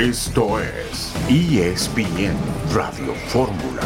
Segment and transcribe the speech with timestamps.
[0.00, 2.34] Esto es ESPN
[2.72, 3.82] Radio Fórmula.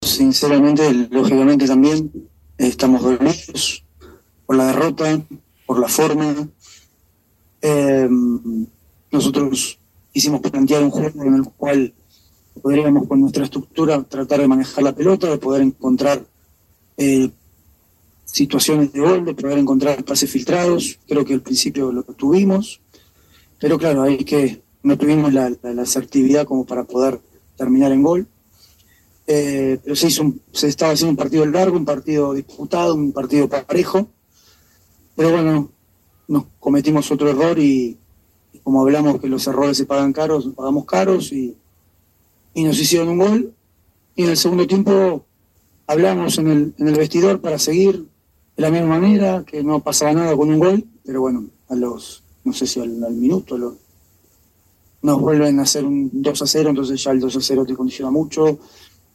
[0.00, 2.12] Sinceramente, lógicamente también
[2.56, 3.84] estamos dolidos
[4.46, 5.20] por la derrota,
[5.66, 6.48] por la forma.
[7.62, 8.08] Eh,
[9.10, 9.80] nosotros
[10.12, 11.92] quisimos plantear un juego en el cual
[12.62, 16.24] podríamos con nuestra estructura tratar de manejar la pelota, de poder encontrar
[16.96, 17.28] eh,
[18.24, 21.00] situaciones de gol, de poder encontrar pases filtrados.
[21.08, 22.80] Creo que al principio lo tuvimos,
[23.64, 27.22] pero claro, hay que no tuvimos la, la, asertividad como para poder
[27.56, 28.28] terminar en gol.
[29.26, 33.48] Eh, pero se, hizo se estaba haciendo un partido largo, un partido disputado, un partido
[33.48, 34.08] parejo.
[35.16, 35.70] Pero bueno,
[36.28, 37.96] nos cometimos otro error y,
[38.62, 41.56] como hablamos que los errores se pagan caros, pagamos caros y,
[42.52, 43.54] y nos hicieron un gol.
[44.14, 45.24] Y en el segundo tiempo
[45.86, 48.04] hablamos en el, en el vestidor para seguir
[48.58, 52.23] de la misma manera, que no pasaba nada con un gol, pero bueno, a los,
[52.44, 53.56] no sé si al, minuto,
[55.02, 57.74] nos vuelven a hacer un 2 a 0, entonces ya el 2 a 0 te
[57.74, 58.58] condiciona mucho,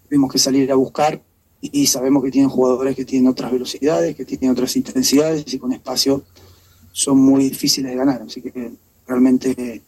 [0.07, 1.21] tuvimos que salir a buscar
[1.61, 5.73] y, sabemos que tienen jugadores que tienen otras velocidades, que tienen otras intensidades y con
[5.73, 6.23] espacio
[6.91, 8.71] son muy difíciles de ganar, así que
[9.05, 9.81] realmente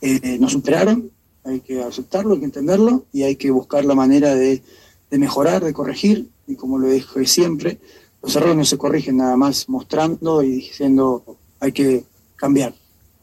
[0.00, 1.10] eh, nos superaron,
[1.44, 4.62] hay que aceptarlo, hay que entenderlo y hay que buscar la manera de,
[5.10, 7.78] de mejorar, de corregir, y como lo dije siempre,
[8.22, 11.24] los errores no se corrigen nada más mostrando y diciendo
[11.60, 12.04] hay que
[12.38, 12.72] cambiar,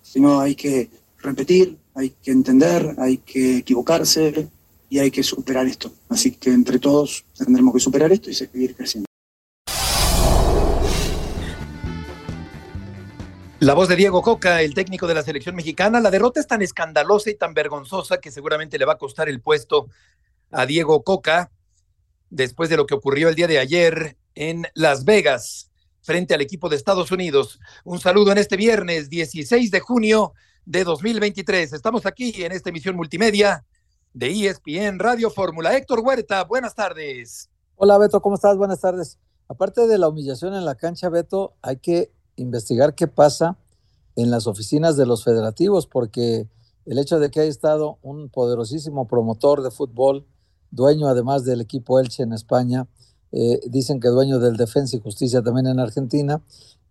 [0.03, 4.49] sino hay que repetir, hay que entender, hay que equivocarse
[4.89, 5.91] y hay que superar esto.
[6.09, 9.05] Así que entre todos tendremos que superar esto y seguir creciendo.
[13.59, 15.99] La voz de Diego Coca, el técnico de la selección mexicana.
[15.99, 19.41] La derrota es tan escandalosa y tan vergonzosa que seguramente le va a costar el
[19.41, 19.87] puesto
[20.51, 21.51] a Diego Coca
[22.29, 25.71] después de lo que ocurrió el día de ayer en Las Vegas
[26.05, 27.59] frente al equipo de Estados Unidos.
[27.83, 31.73] Un saludo en este viernes 16 de junio de 2023.
[31.73, 33.65] Estamos aquí en esta emisión multimedia
[34.13, 35.75] de ESPN Radio Fórmula.
[35.75, 37.49] Héctor Huerta, buenas tardes.
[37.75, 38.55] Hola Beto, ¿cómo estás?
[38.55, 39.17] Buenas tardes.
[39.47, 43.57] Aparte de la humillación en la cancha, Beto, hay que investigar qué pasa
[44.15, 46.47] en las oficinas de los federativos, porque
[46.85, 50.27] el hecho de que haya estado un poderosísimo promotor de fútbol,
[50.69, 52.87] dueño además del equipo Elche en España,
[53.31, 56.41] eh, dicen que dueño del Defensa y Justicia también en Argentina,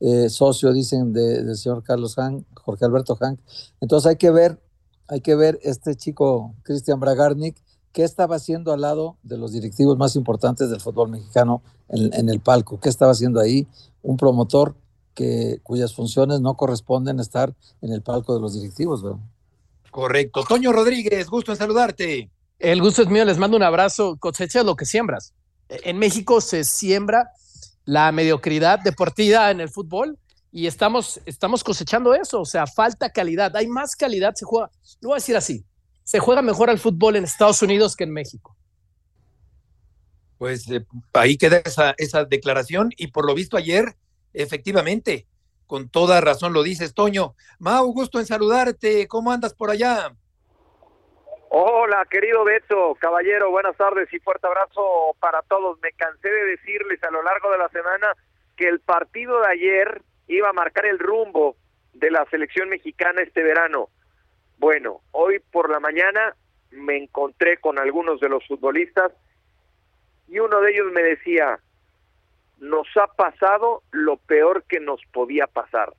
[0.00, 3.40] eh, socio, dicen, del señor Carlos Hank, Jorge Alberto Hank.
[3.80, 4.60] Entonces hay que ver,
[5.08, 7.56] hay que ver este chico, Cristian Bragarnik,
[7.92, 12.40] qué estaba haciendo al lado de los directivos más importantes del fútbol mexicano en, el
[12.40, 13.68] palco, qué estaba haciendo ahí
[14.02, 14.74] un promotor
[15.14, 19.04] que, cuyas funciones no corresponden estar en el palco de los directivos.
[19.90, 20.42] Correcto.
[20.48, 22.30] Toño Rodríguez, gusto en saludarte.
[22.58, 24.16] El gusto es mío, les mando un abrazo.
[24.18, 25.32] Cosecha lo que siembras
[25.82, 27.30] en México se siembra
[27.84, 30.18] la mediocridad deportiva en el fútbol
[30.50, 34.70] y estamos, estamos cosechando eso, o sea, falta calidad, hay más calidad, se juega,
[35.00, 35.64] lo voy a decir así,
[36.04, 38.56] se juega mejor al fútbol en Estados Unidos que en México.
[40.38, 43.96] Pues eh, ahí queda esa, esa declaración y por lo visto ayer,
[44.32, 45.26] efectivamente,
[45.66, 47.34] con toda razón lo dices, Toño.
[47.58, 50.14] Mau, gusto en saludarte, ¿cómo andas por allá?
[51.48, 55.78] Hola, querido Beto, caballero, buenas tardes y fuerte abrazo para todos.
[55.80, 58.12] Me cansé de decirles a lo largo de la semana
[58.56, 61.56] que el partido de ayer iba a marcar el rumbo
[61.92, 63.88] de la selección mexicana este verano.
[64.58, 66.34] Bueno, hoy por la mañana
[66.70, 69.12] me encontré con algunos de los futbolistas
[70.28, 71.60] y uno de ellos me decía,
[72.58, 75.92] nos ha pasado lo peor que nos podía pasar.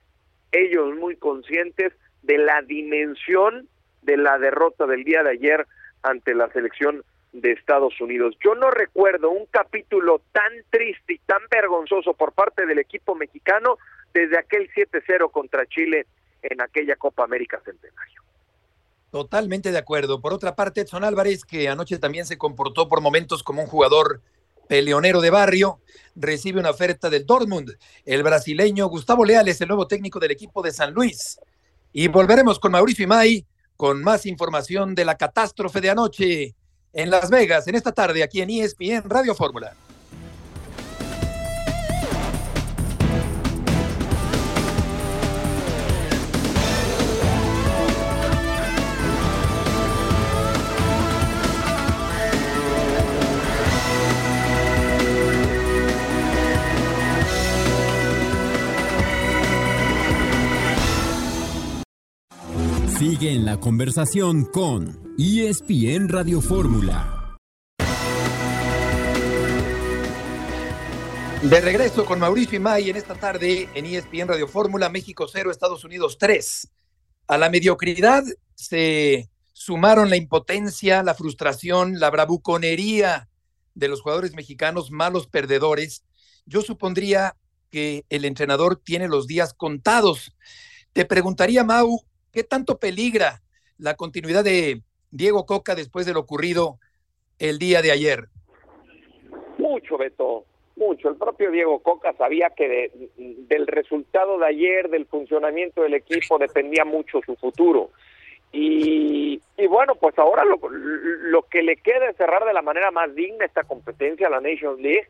[0.52, 1.92] Ellos muy conscientes
[2.22, 3.68] de la dimensión
[4.06, 5.66] de la derrota del día de ayer
[6.02, 7.02] ante la selección
[7.32, 8.34] de Estados Unidos.
[8.42, 13.76] Yo no recuerdo un capítulo tan triste y tan vergonzoso por parte del equipo mexicano
[14.14, 16.06] desde aquel 7-0 contra Chile
[16.40, 18.22] en aquella Copa América Centenario.
[19.10, 20.20] Totalmente de acuerdo.
[20.20, 24.20] Por otra parte, Edson Álvarez, que anoche también se comportó por momentos como un jugador
[24.68, 25.80] peleonero de barrio,
[26.14, 27.76] recibe una oferta del Dortmund.
[28.04, 31.38] El brasileño Gustavo Leal es el nuevo técnico del equipo de San Luis.
[31.92, 33.44] Y volveremos con Mauricio Imay
[33.76, 36.54] con más información de la catástrofe de anoche
[36.92, 39.74] en Las Vegas, en esta tarde, aquí en ESPN Radio Fórmula.
[63.18, 67.34] Sigue en la conversación con ESPN Radio Fórmula.
[71.42, 75.82] De regreso con Mauricio Imay en esta tarde en ESPN Radio Fórmula, México 0, Estados
[75.84, 76.68] Unidos 3.
[77.28, 78.22] A la mediocridad
[78.54, 83.30] se sumaron la impotencia, la frustración, la bravuconería
[83.74, 86.04] de los jugadores mexicanos, malos perdedores.
[86.44, 87.34] Yo supondría
[87.70, 90.36] que el entrenador tiene los días contados.
[90.92, 92.04] Te preguntaría, Mau,
[92.36, 93.40] ¿qué tanto peligra
[93.78, 96.78] la continuidad de Diego Coca después de lo ocurrido
[97.38, 98.26] el día de ayer?
[99.56, 100.44] Mucho, Beto,
[100.76, 101.08] mucho.
[101.08, 106.84] El propio Diego Coca sabía que del resultado de ayer, del funcionamiento del equipo, dependía
[106.84, 107.88] mucho su futuro.
[108.52, 109.40] Y,
[109.70, 113.46] bueno, pues ahora lo, lo que le queda es cerrar de la manera más digna
[113.46, 115.08] esta competencia, la Nations League,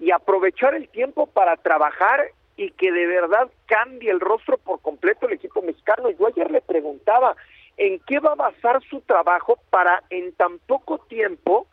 [0.00, 5.26] y aprovechar el tiempo para trabajar y que de verdad cambie el rostro por completo
[5.26, 6.10] el equipo mexicano.
[6.10, 7.36] Yo ayer le preguntaba
[7.76, 11.66] en qué va a basar su trabajo para en tan poco tiempo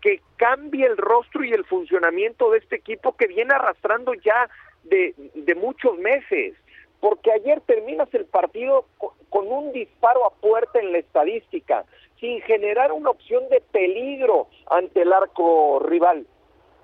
[0.00, 4.48] que cambie el rostro y el funcionamiento de este equipo que viene arrastrando ya
[4.84, 6.54] de, de muchos meses.
[7.00, 8.86] Porque ayer terminas el partido
[9.30, 11.84] con un disparo a puerta en la estadística,
[12.18, 16.26] sin generar una opción de peligro ante el arco rival.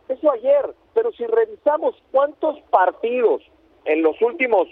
[0.09, 3.43] Eso ayer, pero si revisamos cuántos partidos
[3.85, 4.69] en los últimos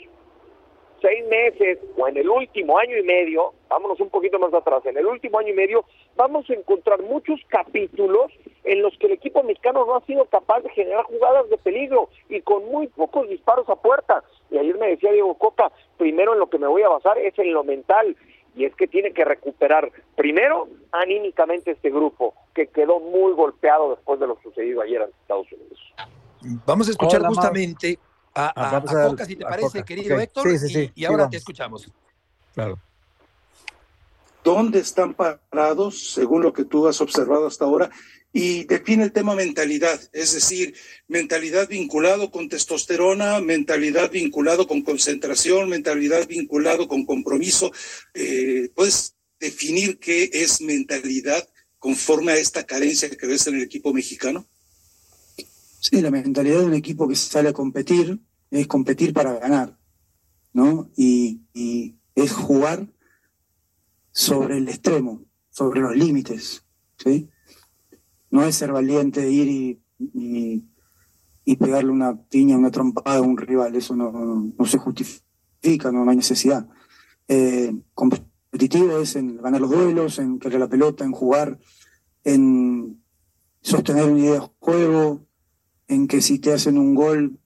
[1.02, 4.96] seis meses o en el último año y medio, vámonos un poquito más atrás, en
[4.96, 5.84] el último año y medio
[6.16, 8.30] vamos a encontrar muchos capítulos
[8.64, 12.08] en los que el equipo mexicano no ha sido capaz de generar jugadas de peligro
[12.28, 14.22] y con muy pocos disparos a puerta.
[14.50, 17.36] Y ayer me decía Diego Coca, primero en lo que me voy a basar es
[17.38, 18.16] en lo mental,
[18.54, 24.20] y es que tiene que recuperar primero anímicamente este grupo que quedó muy golpeado después
[24.20, 25.94] de lo sucedido ayer en Estados Unidos.
[26.66, 27.98] Vamos a escuchar justamente
[28.34, 30.46] a, ah, Coca, si te parece, querido Héctor,
[30.94, 31.90] y, ahora te escuchamos.
[32.54, 32.78] Claro.
[34.42, 37.90] ¿Dónde están parados, según lo que tú has observado hasta ahora?
[38.32, 40.74] Y define el tema mentalidad, es decir,
[41.06, 47.72] mentalidad vinculado con testosterona, mentalidad vinculado con concentración, mentalidad vinculado con compromiso.
[48.14, 51.46] Eh, ¿Puedes definir qué es mentalidad
[51.78, 54.46] conforme a esta carencia que ves en el equipo mexicano?
[55.80, 58.18] Sí, la mentalidad de un equipo que sale a competir
[58.50, 59.76] es competir para ganar,
[60.54, 60.90] ¿no?
[60.96, 62.86] Y, y es jugar
[64.12, 66.62] sobre el extremo, sobre los límites,
[67.02, 67.28] ¿sí?
[68.32, 70.64] No es ser valiente ir y,
[71.44, 76.08] y, pegarle una piña, una trompada a un rival, eso no, no, se justifica, no,
[76.08, 76.66] hay necesidad.
[77.28, 81.58] Eh, competitivo es en ganar los duelos, en querer la pelota, en jugar,
[82.24, 83.02] en
[83.60, 85.26] sostener una idea de juego,
[85.86, 87.38] en que si te hacen un gol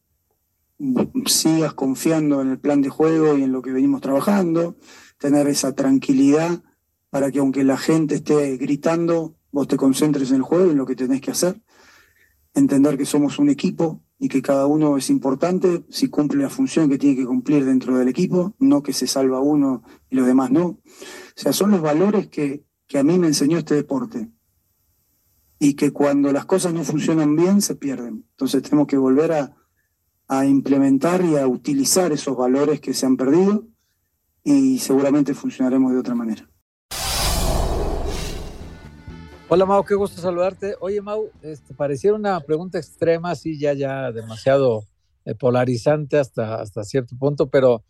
[1.27, 4.77] sigas confiando en el plan de juego y en lo que venimos trabajando,
[5.19, 6.63] tener esa tranquilidad
[7.11, 10.85] para que aunque la gente esté gritando, vos te concentres en el juego, en lo
[10.85, 11.63] que tenés que hacer,
[12.53, 16.91] entender que somos un equipo y que cada uno es importante si cumple la función
[16.91, 20.51] que tiene que cumplir dentro del equipo, no que se salva uno y los demás
[20.51, 20.67] no.
[20.67, 20.81] O
[21.35, 24.31] sea, son los valores que, que a mí me enseñó este deporte
[25.59, 28.27] y que cuando las cosas no funcionan bien se pierden.
[28.33, 29.57] Entonces tenemos que volver a,
[30.29, 33.67] a implementar y a utilizar esos valores que se han perdido
[34.45, 36.47] y seguramente funcionaremos de otra manera.
[39.49, 40.75] Hola Mau, qué gusto saludarte.
[40.81, 44.83] Oye Mau, este, pareciera una pregunta extrema, sí, ya, ya demasiado
[45.25, 47.85] eh, polarizante hasta, hasta cierto punto, pero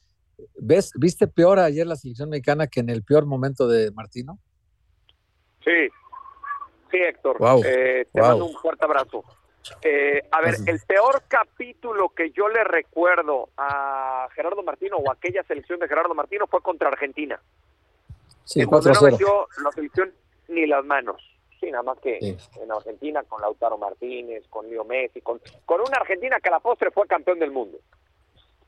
[0.57, 4.39] ¿ves, ¿viste peor ayer la selección mexicana que en el peor momento de Martino?
[5.65, 5.89] Sí,
[6.91, 9.25] sí Héctor, eh, te mando un fuerte abrazo.
[9.81, 15.43] Eh, a ver, el peor capítulo que yo le recuerdo a Gerardo Martino o aquella
[15.45, 17.41] selección de Gerardo Martino fue contra Argentina.
[18.45, 20.13] Sí, cuando no metió la selección
[20.49, 25.21] ni las manos Sí, nada más que en Argentina con Lautaro Martínez, con Leo Messi,
[25.21, 27.79] con, con una Argentina que a la postre fue campeón del mundo.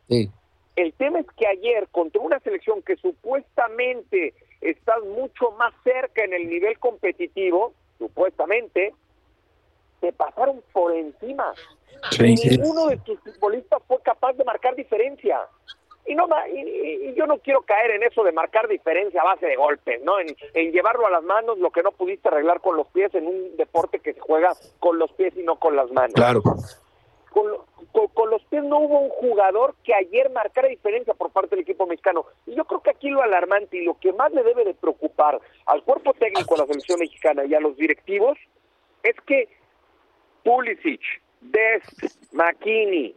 [0.08, 0.30] Sí.
[0.76, 6.32] El tema es que ayer, contra una selección que supuestamente está mucho más cerca en
[6.32, 8.94] el nivel competitivo, supuestamente,
[10.00, 11.52] te pasaron por encima.
[12.12, 15.40] Sí, Ninguno de tus futbolistas fue capaz de marcar diferencia
[16.06, 19.56] y no y, yo no quiero caer en eso de marcar diferencia a base de
[19.56, 20.18] golpes, ¿no?
[20.20, 20.34] En,
[20.72, 24.00] llevarlo a las manos lo que no pudiste arreglar con los pies en un deporte
[24.00, 26.14] que se juega con los pies y no con las manos.
[26.14, 26.42] Claro.
[27.30, 27.46] Con,
[28.14, 31.86] con, los pies no hubo un jugador que ayer marcara diferencia por parte del equipo
[31.86, 32.24] mexicano.
[32.46, 35.40] Y yo creo que aquí lo alarmante y lo que más le debe de preocupar
[35.66, 38.38] al cuerpo técnico de la selección mexicana y a los directivos
[39.02, 39.48] es que
[40.42, 41.00] Pulisic,
[41.40, 43.14] Dest, McKinney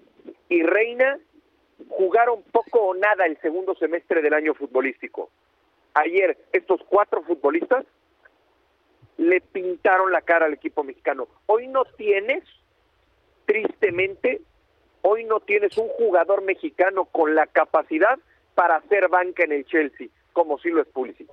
[0.50, 1.17] y Reina
[1.89, 5.29] jugaron poco o nada el segundo semestre del año futbolístico.
[5.93, 7.85] Ayer estos cuatro futbolistas
[9.17, 11.27] le pintaron la cara al equipo mexicano.
[11.45, 12.43] Hoy no tienes,
[13.45, 14.41] tristemente,
[15.01, 18.17] hoy no tienes un jugador mexicano con la capacidad
[18.55, 21.29] para hacer banca en el Chelsea, como si lo es Pulisic.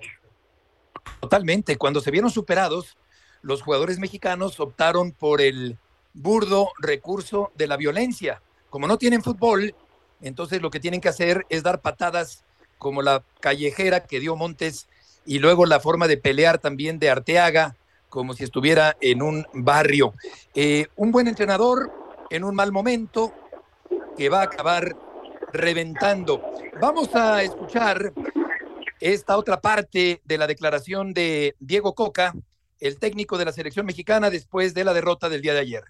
[1.20, 1.76] Totalmente.
[1.76, 2.96] Cuando se vieron superados,
[3.42, 5.76] los jugadores mexicanos optaron por el
[6.14, 8.42] burdo recurso de la violencia.
[8.70, 9.74] Como no tienen fútbol,
[10.22, 12.44] entonces lo que tienen que hacer es dar patadas
[12.78, 14.86] como la callejera que dio Montes
[15.26, 17.76] y luego la forma de pelear también de Arteaga,
[18.08, 20.14] como si estuviera en un barrio.
[20.54, 21.92] Eh, un buen entrenador
[22.30, 23.32] en un mal momento
[24.16, 24.96] que va a acabar
[25.52, 26.42] reventando.
[26.80, 28.12] Vamos a escuchar
[29.00, 32.34] esta otra parte de la declaración de Diego Coca,
[32.80, 35.84] el técnico de la selección mexicana después de la derrota del día de ayer.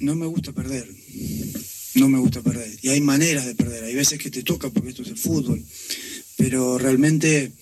[0.00, 0.84] No me gusta perder,
[1.94, 2.78] no me gusta perder.
[2.82, 5.64] Y hay maneras de perder, hay veces que te toca porque esto es el fútbol,
[6.36, 7.52] pero realmente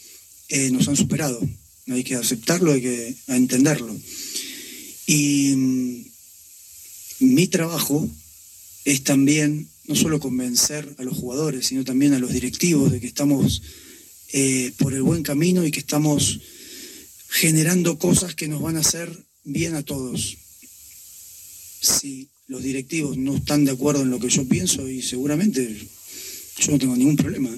[0.48, 1.40] eh, nos han superado.
[1.88, 3.96] Hay que aceptarlo, hay que entenderlo.
[5.06, 6.04] Y mm,
[7.20, 8.08] mi trabajo
[8.84, 13.06] es también no solo convencer a los jugadores, sino también a los directivos de que
[13.06, 13.62] estamos
[14.32, 16.40] eh, por el buen camino y que estamos
[17.28, 20.36] generando cosas que nos van a hacer bien a todos.
[21.80, 25.88] Si los directivos no están de acuerdo en lo que yo pienso, y seguramente
[26.58, 27.50] yo no tengo ningún problema.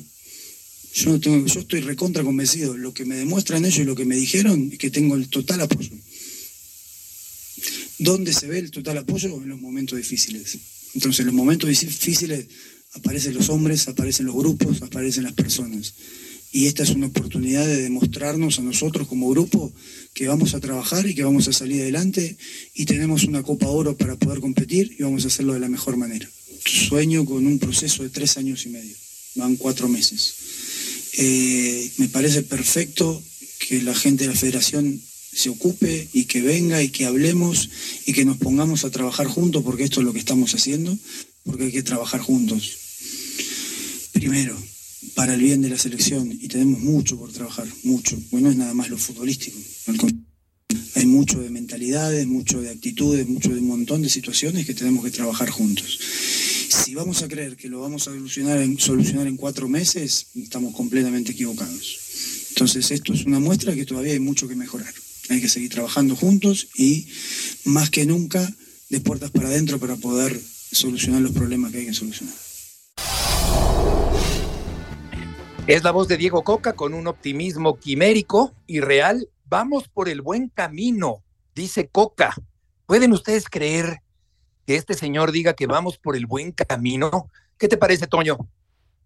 [1.21, 2.77] Tengo, yo estoy recontra convencido.
[2.77, 5.61] Lo que me demuestran ellos y lo que me dijeron es que tengo el total
[5.61, 5.91] apoyo.
[7.99, 9.43] ¿Dónde se ve el total apoyo?
[9.43, 10.59] En los momentos difíciles.
[10.95, 12.47] Entonces, en los momentos difíciles
[12.95, 15.95] aparecen los hombres, aparecen los grupos, aparecen las personas.
[16.51, 19.73] Y esta es una oportunidad de demostrarnos a nosotros como grupo
[20.15, 22.37] que vamos a trabajar y que vamos a salir adelante
[22.75, 25.97] y tenemos una Copa Oro para poder competir y vamos a hacerlo de la mejor
[25.97, 26.29] manera.
[26.65, 28.97] Sueño con un proceso de tres años y medio,
[29.35, 30.35] van cuatro meses.
[31.19, 33.23] Eh, me parece perfecto
[33.69, 35.01] que la gente de la federación
[35.33, 37.69] se ocupe y que venga y que hablemos
[38.07, 40.97] y que nos pongamos a trabajar juntos porque esto es lo que estamos haciendo,
[41.45, 42.79] porque hay que trabajar juntos.
[44.13, 44.57] Primero,
[45.15, 48.19] para el bien de la selección y tenemos mucho por trabajar, mucho.
[48.31, 49.59] Bueno, no es nada más lo futbolístico.
[50.95, 55.05] Hay mucho de mentalidades, mucho de actitudes, mucho de un montón de situaciones que tenemos
[55.05, 55.99] que trabajar juntos.
[56.69, 60.75] Si vamos a creer que lo vamos a solucionar en, solucionar en cuatro meses, estamos
[60.75, 61.99] completamente equivocados.
[62.51, 64.93] Entonces esto es una muestra que todavía hay mucho que mejorar.
[65.29, 67.07] Hay que seguir trabajando juntos y
[67.65, 68.53] más que nunca
[68.89, 70.39] de puertas para adentro para poder
[70.73, 72.35] solucionar los problemas que hay que solucionar.
[75.69, 79.29] Es la voz de Diego Coca con un optimismo quimérico y real.
[79.45, 81.23] Vamos por el buen camino,
[81.55, 82.35] dice Coca.
[82.87, 84.01] ¿Pueden ustedes creer
[84.67, 87.29] que este señor diga que vamos por el buen camino?
[87.59, 88.39] ¿Qué te parece, Toño?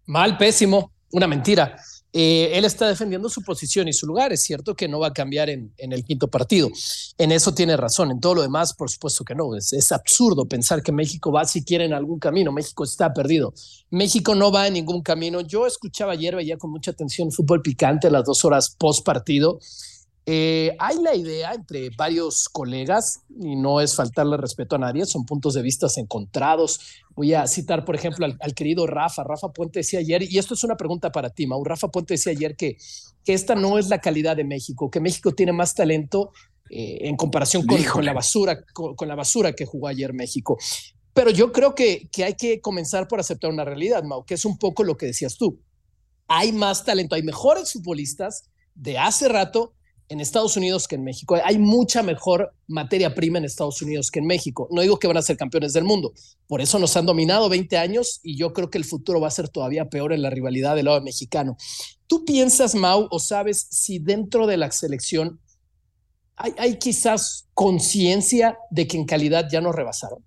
[0.05, 1.75] Mal, pésimo, una mentira.
[2.15, 4.31] Eh, él está defendiendo su posición y su lugar.
[4.31, 6.69] Es cierto que no va a cambiar en, el quinto partido.
[7.17, 8.11] En eso tiene razón.
[8.11, 9.55] En todo lo demás, por supuesto que no.
[9.55, 12.51] Es, absurdo pensar que México va siquiera en algún camino.
[12.51, 13.53] México está perdido.
[13.89, 15.41] México no va en ningún camino.
[15.41, 19.59] Yo escuchaba ayer, veía con mucha atención fútbol picante las dos horas post partido
[20.25, 25.25] eh, hay la idea entre varios colegas, y no es faltarle respeto a nadie, son
[25.25, 26.79] puntos de vista encontrados.
[27.09, 29.23] Voy a citar, por ejemplo, al, querido Rafa.
[29.23, 31.63] Rafa Puente decía ayer, y esto es una pregunta para ti, Mau.
[31.63, 32.77] Rafa Puente decía ayer que,
[33.25, 36.31] que esta no es la calidad de México, que México tiene más talento
[36.69, 40.57] eh, en comparación con, la basura, con, la basura que jugó ayer México.
[41.13, 44.45] Pero yo creo que, que hay que comenzar por aceptar una realidad, Mau, que es
[44.45, 45.59] un poco lo que decías tú.
[46.29, 49.73] Hay más talento, hay mejores futbolistas de hace rato
[50.09, 51.37] en Estados Unidos que en México.
[51.43, 54.67] Hay mucha mejor materia prima en Estados Unidos que en México.
[54.71, 56.13] No digo que van a ser campeones del mundo.
[56.47, 59.31] Por eso nos han dominado 20 años y yo creo que el futuro va a
[59.31, 61.57] ser todavía peor en la rivalidad del lado mexicano.
[62.07, 65.39] ¿Tú piensas, Mau, o sabes si dentro de la selección
[66.35, 70.23] hay, quizás conciencia de que en calidad ya nos rebasaron?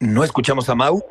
[0.00, 1.02] No escuchamos a Mau.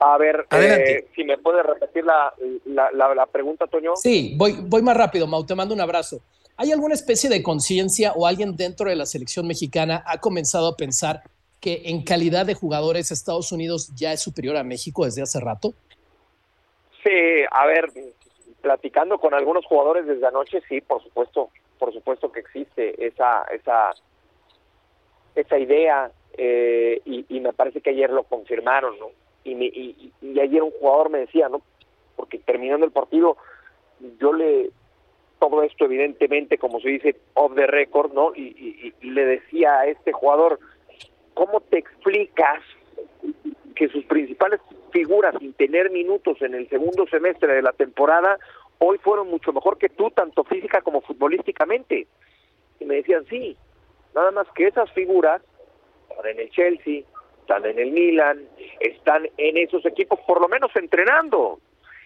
[0.00, 2.32] A ver, eh, si me puede repetir la,
[2.64, 3.96] la, pregunta, Toño.
[3.96, 6.20] Sí, voy, voy más rápido, Mau, te mando un abrazo.
[6.56, 10.76] ¿Hay alguna especie de conciencia o alguien dentro de la selección mexicana ha comenzado a
[10.76, 11.22] pensar
[11.60, 15.74] que en calidad de jugadores Estados Unidos ya es superior a México desde hace rato?
[17.04, 17.90] Sí, a ver,
[18.62, 23.92] platicando con algunos jugadores desde anoche, sí, por supuesto, por supuesto que existe esa, esa,
[25.34, 29.08] esa idea eh, y, y me parece que ayer lo confirmaron, ¿no?
[29.44, 31.62] Y, y, ayer un jugador me decía, ¿no?
[32.16, 33.36] Porque terminando el partido,
[34.18, 34.70] yo le,
[35.38, 38.34] todo esto evidentemente, como se dice, off the record, ¿no?
[38.34, 40.60] Y, y, le decía a este jugador,
[41.34, 42.60] ¿cómo te explicas
[43.74, 44.60] que sus principales
[44.92, 48.38] figuras sin tener minutos en el segundo semestre de la temporada
[48.78, 52.06] hoy fueron mucho mejor que tú, tanto física como futbolísticamente?
[52.78, 53.56] Y me decían, sí,
[54.14, 55.42] nada más que esas figuras,
[56.24, 57.04] en el Chelsea,
[57.50, 61.58] están en el Milan, están en esos equipos por lo menos entrenando.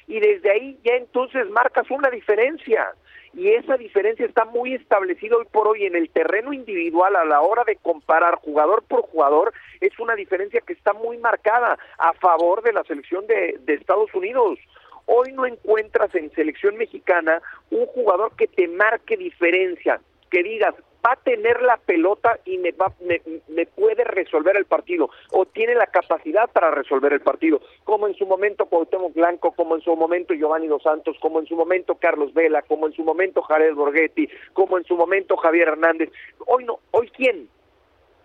[0.07, 2.95] y desde ahí ya entonces marcas una diferencia
[3.33, 7.41] y esa diferencia está muy establecida hoy por hoy en el terreno individual a la
[7.41, 12.63] hora de comparar jugador por jugador, es una diferencia que está muy marcada a favor
[12.63, 14.59] de la selección de, de Estados Unidos.
[15.07, 20.75] Hoy no encuentras en selección mexicana un jugador que te marque diferencia, que digas,
[21.05, 25.75] va a tener la pelota y me, va, me, puede resolver el partido o tiene
[25.75, 29.95] la capacidad para resolver el partido, como en su momento Cuauhtémoc Blanco, como en su
[29.97, 33.75] momento Giovanni Dos Santos, como en su momento Carlos Vela, como en su momento Jared
[33.75, 36.11] Borghetti, como en su momento Javier Hernández.
[36.47, 37.49] Hoy no, hoy quién,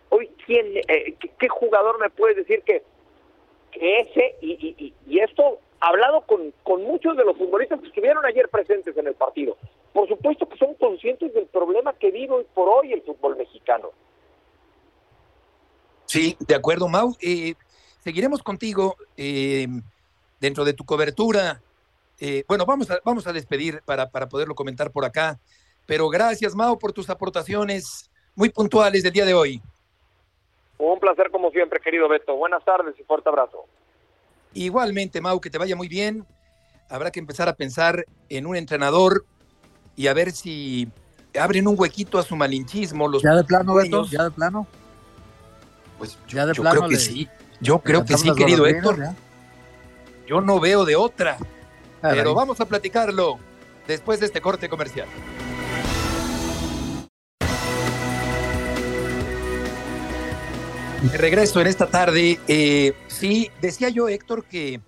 [0.09, 2.83] hoy quién, eh, ¿qué, ¿qué, jugador me puede decir que,
[3.71, 8.25] que ese y, y, y esto hablado con, con muchos de los futbolistas que estuvieron
[8.25, 9.57] ayer presentes en el partido.
[9.93, 13.89] Por supuesto que son conscientes del problema que vive hoy por hoy el fútbol mexicano.
[16.05, 17.15] Sí, de acuerdo, Mau.
[17.21, 17.55] Eh,
[17.99, 19.67] seguiremos contigo eh,
[20.39, 21.61] dentro de tu cobertura.
[22.19, 25.39] Eh, bueno, vamos a, vamos a despedir para, para poderlo comentar por acá.
[25.85, 29.61] Pero gracias, Mau, por tus aportaciones muy puntuales del día de hoy.
[30.77, 32.35] Un placer como siempre, querido Beto.
[32.35, 33.65] Buenas tardes y fuerte abrazo.
[34.53, 36.25] Igualmente, Mau, que te vaya muy bien.
[36.89, 39.25] Habrá que empezar a pensar en un entrenador
[39.99, 40.87] y a ver si
[41.37, 43.05] abren un huequito a su malinchismo.
[43.09, 44.65] Los ya de plano, Beto, ya de plano.
[45.97, 47.27] Pues yo, ya de yo plano creo que le, sí.
[47.59, 48.97] Yo creo que sí, querido Héctor.
[48.97, 49.13] ¿ya?
[50.25, 51.37] Yo no veo de otra.
[52.01, 52.17] Caray.
[52.17, 53.39] Pero vamos a platicarlo
[53.87, 55.09] después de este corte comercial.
[61.11, 62.39] De regreso en esta tarde.
[62.47, 64.79] Eh, sí, decía yo, Héctor, que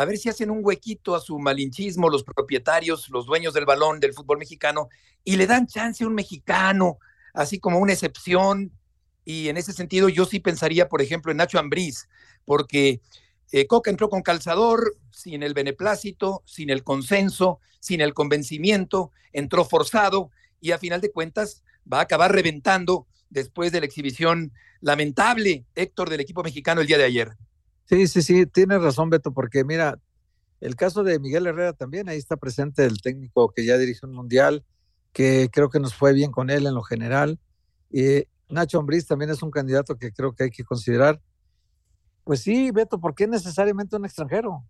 [0.00, 4.00] a ver si hacen un huequito a su malinchismo los propietarios, los dueños del balón
[4.00, 4.88] del fútbol mexicano,
[5.24, 6.98] y le dan chance a un mexicano,
[7.34, 8.72] así como una excepción.
[9.24, 12.08] Y en ese sentido, yo sí pensaría, por ejemplo, en Nacho Ambriz,
[12.44, 13.00] porque
[13.52, 19.64] eh, Coca entró con calzador, sin el beneplácito, sin el consenso, sin el convencimiento, entró
[19.64, 25.64] forzado y a final de cuentas va a acabar reventando después de la exhibición lamentable,
[25.74, 27.36] Héctor, del equipo mexicano el día de ayer.
[27.90, 29.98] Sí, sí, sí, tienes razón, Beto, porque mira,
[30.60, 34.14] el caso de Miguel Herrera también, ahí está presente el técnico que ya dirigió un
[34.14, 34.64] mundial,
[35.12, 37.40] que creo que nos fue bien con él en lo general.
[37.90, 41.20] Y Nacho Ambriz también es un candidato que creo que hay que considerar.
[42.22, 44.64] Pues sí, Beto, ¿por qué necesariamente un extranjero?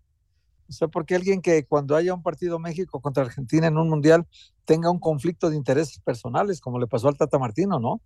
[0.67, 4.25] O sea, porque alguien que cuando haya un partido México contra Argentina en un mundial
[4.65, 8.01] tenga un conflicto de intereses personales, como le pasó al Tata Martino, ¿no?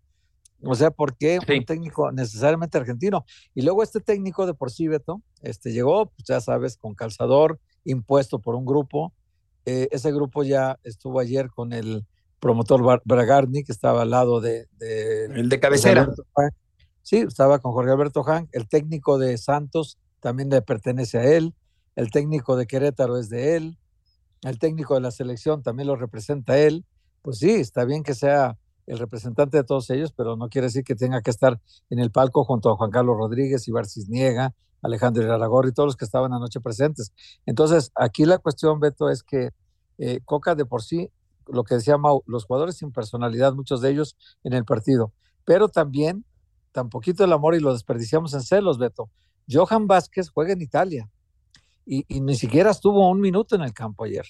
[0.63, 1.53] O sea, ¿por qué sí.
[1.53, 3.25] un técnico necesariamente argentino?
[3.53, 7.59] Y luego este técnico de por sí, Beto, este, llegó, pues ya sabes, con calzador,
[7.83, 9.13] impuesto por un grupo.
[9.65, 12.05] Eh, ese grupo ya estuvo ayer con el
[12.39, 14.67] promotor Bragarni, que estaba al lado de...
[14.77, 16.09] de el de cabecera.
[17.01, 18.49] Sí, estaba con Jorge Alberto Han.
[18.51, 21.53] El técnico de Santos también le pertenece a él.
[21.95, 23.77] El técnico de Querétaro es de él.
[24.41, 26.83] El técnico de la selección también lo representa a él.
[27.21, 28.57] Pues sí, está bien que sea
[28.87, 32.11] el representante de todos ellos, pero no quiere decir que tenga que estar en el
[32.11, 36.33] palco junto a Juan Carlos Rodríguez, Ibar Cisniega, Alejandro Aragorri y todos los que estaban
[36.33, 37.11] anoche presentes.
[37.45, 39.49] Entonces, aquí la cuestión, Beto, es que
[39.97, 41.09] eh, Coca de por sí,
[41.47, 45.69] lo que decía Mau, los jugadores sin personalidad, muchos de ellos en el partido, pero
[45.69, 46.25] también
[46.71, 49.09] tan poquito el amor y lo desperdiciamos en celos, Beto.
[49.49, 51.09] Johan Vázquez juega en Italia
[51.85, 54.25] y ni siquiera estuvo un minuto en el campo ayer.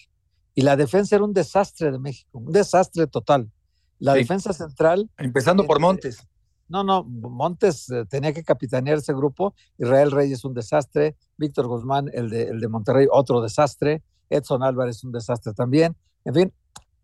[0.54, 3.52] Y la defensa era un desastre de México, un desastre total.
[4.00, 4.20] La sí.
[4.20, 5.10] defensa central.
[5.18, 6.28] Empezando por Montes.
[6.68, 9.54] No, no, Montes eh, tenía que capitanear ese grupo.
[9.78, 11.16] Israel Reyes un desastre.
[11.38, 14.04] Víctor Guzmán, el de, el de Monterrey, otro desastre.
[14.30, 15.96] Edson Álvarez un desastre también.
[16.24, 16.54] En fin,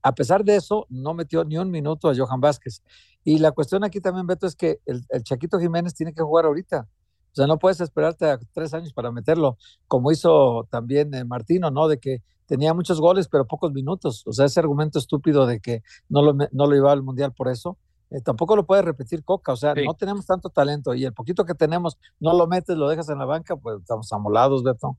[0.01, 2.81] a pesar de eso, no metió ni un minuto a Johan Vázquez.
[3.23, 6.45] Y la cuestión aquí también, Beto, es que el, el Chaquito Jiménez tiene que jugar
[6.45, 6.87] ahorita.
[7.31, 11.71] O sea, no puedes esperarte a tres años para meterlo, como hizo también eh, Martino,
[11.71, 11.87] ¿no?
[11.87, 12.21] De que
[12.51, 14.23] tenía muchos goles, pero pocos minutos.
[14.27, 17.47] O sea, ese argumento estúpido de que no lo, no lo iba al Mundial por
[17.47, 17.77] eso,
[18.09, 19.53] eh, tampoco lo puede repetir Coca.
[19.53, 19.85] O sea, sí.
[19.85, 23.19] no tenemos tanto talento y el poquito que tenemos no lo metes, lo dejas en
[23.19, 24.97] la banca, pues estamos amolados, Beto.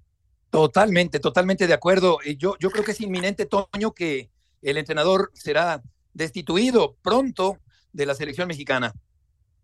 [0.49, 2.17] Totalmente, totalmente de acuerdo.
[2.38, 4.31] Yo, yo creo que es inminente, Toño, que
[4.62, 5.83] el entrenador será
[6.15, 7.59] destituido pronto
[7.93, 8.95] de la selección mexicana.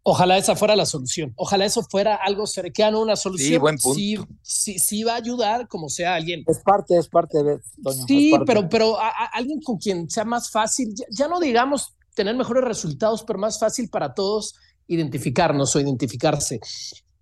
[0.02, 1.32] Ojalá esa fuera la solución.
[1.36, 3.48] Ojalá eso fuera algo cercano, una solución.
[3.50, 3.98] Sí, buen punto.
[3.98, 6.44] Sí, sí, sí va a ayudar como sea alguien.
[6.46, 7.58] Es parte, es parte de
[8.06, 8.46] Sí, parte.
[8.46, 12.34] pero, pero a, a alguien con quien sea más fácil, ya, ya, no digamos tener
[12.34, 14.54] mejores resultados, pero más fácil para todos
[14.86, 16.58] identificarnos o identificarse.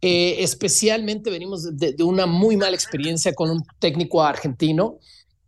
[0.01, 4.99] Eh, especialmente venimos de, de, una muy mala experiencia con un técnico argentino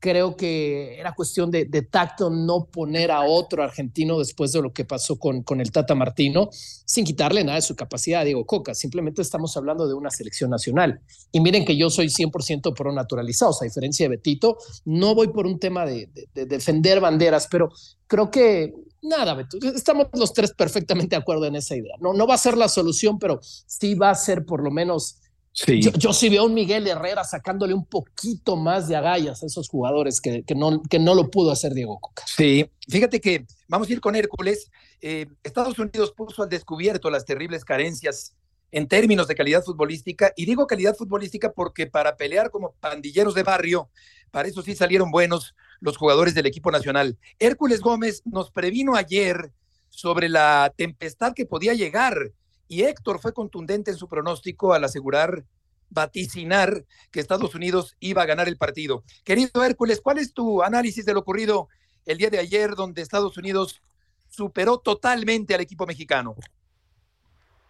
[0.01, 4.85] Creo que era cuestión de, tacto no poner a otro argentino después de lo que
[4.85, 8.75] pasó con, con el Tata Martino, sin quitarle nada de su capacidad a Diego Coca.
[8.75, 11.01] Simplemente estamos hablando de una selección nacional.
[11.33, 14.59] Y miren que yo soy 100% pro naturalizados, a diferencia de Betito.
[14.85, 17.71] No voy por un tema de, defender banderas, pero
[18.07, 21.95] creo que nada, Beto, estamos los tres perfectamente de acuerdo en esa idea.
[22.01, 25.19] No, no va a ser la solución, pero sí va a ser por lo menos
[25.67, 29.69] yo, sí veo a un Miguel Herrera sacándole un poquito más de agallas a esos
[29.69, 32.25] jugadores que, que, no, que no lo pudo hacer Diego Coca.
[32.27, 34.71] Sí, fíjate que vamos a ir con Hércules.
[35.01, 38.35] Eh, Estados Unidos puso al descubierto las terribles carencias
[38.71, 43.43] en términos de calidad futbolística, y digo calidad futbolística porque para pelear como pandilleros de
[43.43, 43.89] barrio,
[44.31, 47.17] para eso sí salieron buenos los jugadores del equipo nacional.
[47.39, 49.53] Hércules Gómez nos previno ayer
[49.89, 52.33] sobre la tempestad que podía llegar
[52.69, 55.43] y Héctor fue contundente en su pronóstico al asegurar,
[55.89, 59.03] vaticinar que Estados Unidos iba a ganar el partido.
[59.25, 61.69] Querido Hércules, ¿cuál es tu análisis de lo ocurrido
[62.05, 63.83] el día de ayer donde Estados Unidos
[64.29, 66.37] superó totalmente al equipo mexicano?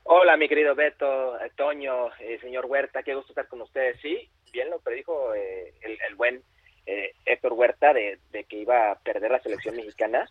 [0.02, 4.00] Hola, mi querido Beto, Toño, eh, señor Huerta, qué gusto estar con ustedes.
[4.00, 6.42] Sí, bien lo predijo eh, el, buen
[6.86, 10.28] eh, Héctor Huerta de, de, que iba a perder la selección mexicana.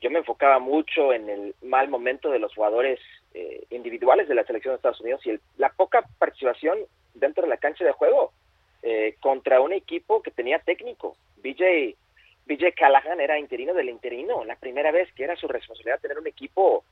[0.00, 3.00] Yo me enfocaba mucho en el mal momento de los jugadores
[3.40, 6.76] eh, individuales de la selección de Estados Unidos y la poca participación
[7.14, 8.32] dentro de la cancha de juego
[8.82, 11.16] eh, contra un equipo que tenía técnico.
[11.36, 11.94] BJ,
[12.46, 16.26] BJ Callahan era interino del interino, la primera vez que era su responsabilidad tener un
[16.26, 16.82] equipo,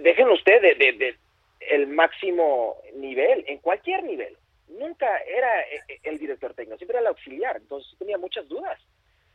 [0.00, 1.16] déjenlo usted, de, de,
[1.68, 4.38] el máximo nivel, en cualquier nivel.
[4.68, 8.80] Nunca era eh, el director técnico, siempre era el auxiliar, entonces tenía muchas dudas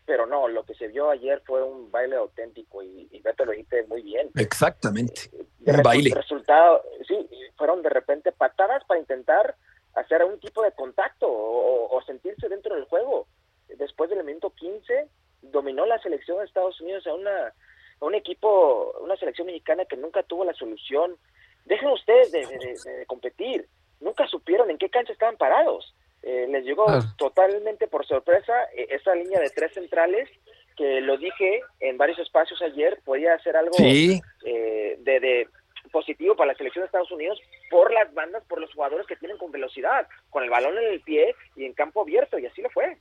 [0.06, 3.52] pero no, lo que se vio ayer fue un baile auténtico y, y Beto lo
[3.52, 4.30] dijiste muy bien.
[4.36, 5.30] Exactamente,
[5.66, 6.12] un baile.
[6.14, 9.56] Resultado, sí, fueron de repente patadas para intentar
[9.96, 13.28] hacer un tipo de contacto o, sentirse dentro del juego.
[13.68, 15.08] Después del minuto 15,
[15.42, 17.54] dominó la selección de Estados Unidos a, una,
[18.02, 21.18] un equipo, una selección mexicana que nunca tuvo la solución.
[21.66, 23.68] Dejen ustedes de competir,
[24.02, 29.14] nunca supieron en qué cancha estaban parados eh, les llegó totalmente por sorpresa eh, esa
[29.14, 30.28] línea de tres centrales
[30.76, 35.48] que lo dije en varios espacios ayer, podía ser algo eh, de,
[35.92, 39.38] positivo para la selección de Estados Unidos por las bandas, por los jugadores que tienen
[39.38, 42.72] con velocidad, con el balón en el pie y en campo abierto, y así lo
[42.72, 42.98] fue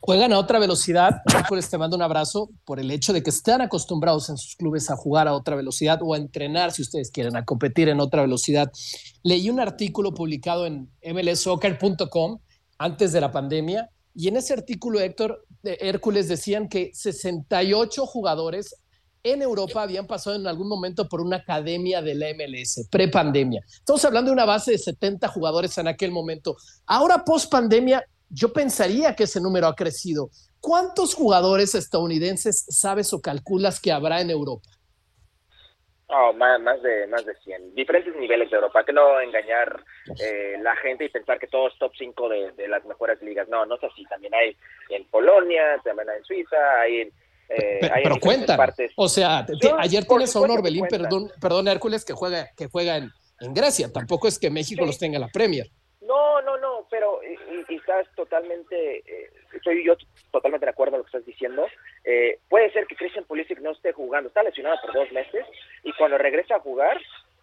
[0.00, 1.22] juegan a otra velocidad.
[1.48, 4.90] Pues te mando un abrazo por el hecho de que están acostumbrados en sus clubes
[4.90, 8.22] a jugar a otra velocidad o a entrenar, si ustedes quieren, a competir en otra
[8.22, 8.70] velocidad.
[9.22, 12.38] Leí un artículo publicado en mlsoccer.com
[12.78, 18.74] antes de la pandemia y en ese artículo, Héctor, Hércules decían que 68 jugadores
[19.22, 23.62] en Europa habían pasado en algún momento por una academia de la MLS, pre-pandemia.
[23.68, 26.56] Estamos hablando de una base de 70 jugadores en aquel momento.
[26.86, 30.30] Ahora, post-pandemia, yo pensaría que ese número ha crecido.
[30.60, 34.68] ¿Cuántos jugadores estadounidenses sabes o calculas que habrá en Europa?
[36.12, 37.74] Oh, más, más, de, más de 100.
[37.74, 38.84] Diferentes niveles de Europa.
[38.84, 39.84] Que no engañar
[40.20, 43.48] eh, la gente y pensar que todos top 5 de, las mejores ligas.
[43.48, 44.04] No, no es así.
[44.04, 44.56] También hay
[44.88, 47.12] en Polonia, también hay en Suiza, hay en.
[47.48, 48.16] Eh, pero.
[48.96, 49.46] O sea,
[49.78, 53.92] ayer tienes a un Orbelín, perdón, perdón, Hércules, que juega, que juega en, en Grecia.
[53.92, 55.70] Tampoco es que México los tenga en la Premier.
[56.90, 59.94] No, no, no, pero y, estás totalmente, eh, estoy yo
[60.30, 61.66] totalmente de acuerdo con lo que estás diciendo.
[62.04, 65.46] Eh, puede ser que Christian Pulisic no esté jugando, está lesionado por dos meses
[65.84, 67.00] y cuando regresa a jugar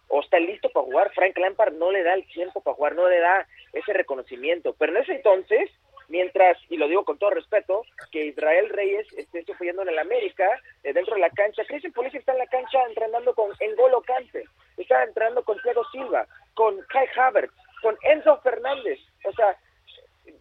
[0.08, 3.08] o está listo para jugar, Frank Lampard no le da el tiempo para jugar, no
[3.08, 4.74] le da ese reconocimiento.
[4.78, 5.70] Pero en ese entonces,
[6.08, 10.48] mientras, y lo digo con todo respeto, que Israel Reyes esté sufriendo en el América,
[10.82, 14.44] eh, dentro de la cancha, Christian Pulisic está en la cancha entrenando con Engolo Cante,
[14.78, 18.98] está entrenando con Thiago Silva, con Kai Havertz, con Enzo Fernández.
[19.24, 19.56] O sea,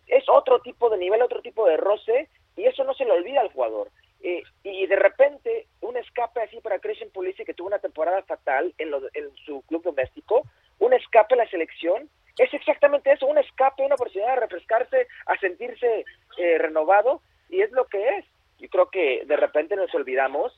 [0.08, 3.41] es otro tipo de nivel, otro tipo de roce, y eso no se le olvida
[3.41, 3.89] al jugador.
[4.21, 8.73] Eh, y de repente, un escape así para Christian Pulisic, que tuvo una temporada fatal
[8.78, 10.43] en, en su club doméstico,
[10.80, 15.38] un escape a la selección, es exactamente eso, un escape, una oportunidad de refrescarse, a
[15.38, 16.06] sentirse
[16.38, 18.26] eh, renovado, y es lo que es.
[18.60, 20.54] Yo creo que de repente nos olvidamos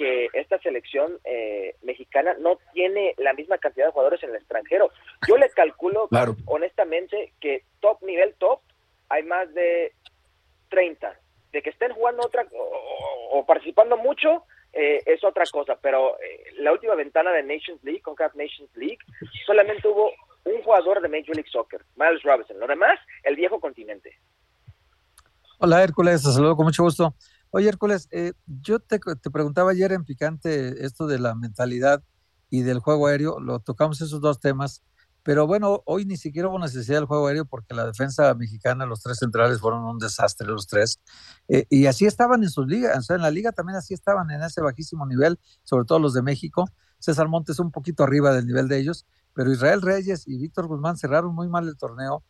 [0.00, 4.90] que esta selección eh, mexicana no tiene la misma cantidad de jugadores en el extranjero.
[5.28, 6.08] Yo le calculo
[6.46, 8.60] honestamente que top nivel top
[9.10, 9.92] hay más de
[10.70, 11.20] 30.
[11.52, 12.46] De que estén jugando otra
[13.30, 18.00] o, participando mucho eh, es otra cosa, pero eh, la última ventana de Nations League,
[18.00, 19.00] CONCACAF Nations League,
[19.44, 20.12] solamente hubo
[20.44, 22.58] un jugador de Major League Soccer, Miles Robinson.
[22.58, 24.18] Lo demás, el viejo continente.
[25.58, 27.14] Hola Hércules, te saludo con mucho gusto.
[27.52, 29.00] Oye, Hércules, eh, yo te,
[29.32, 32.02] preguntaba ayer en Picante esto de la mentalidad
[32.48, 34.82] y del juego aéreo, lo tocamos esos dos temas,
[35.22, 39.02] Pero bueno, hoy ni siquiera hubo necesidad del juego aéreo porque la defensa mexicana, los
[39.02, 40.98] tres centrales fueron un desastre, los tres.
[41.48, 44.30] Eh, y así estaban en sus ligas, o sea, en la liga también así estaban
[44.30, 46.64] en ese bajísimo nivel, sobre todo los de México.
[47.00, 50.96] César Montes un poquito arriba del nivel de ellos, pero Israel Reyes y Víctor Guzmán
[50.96, 52.24] cerraron muy mal el torneo.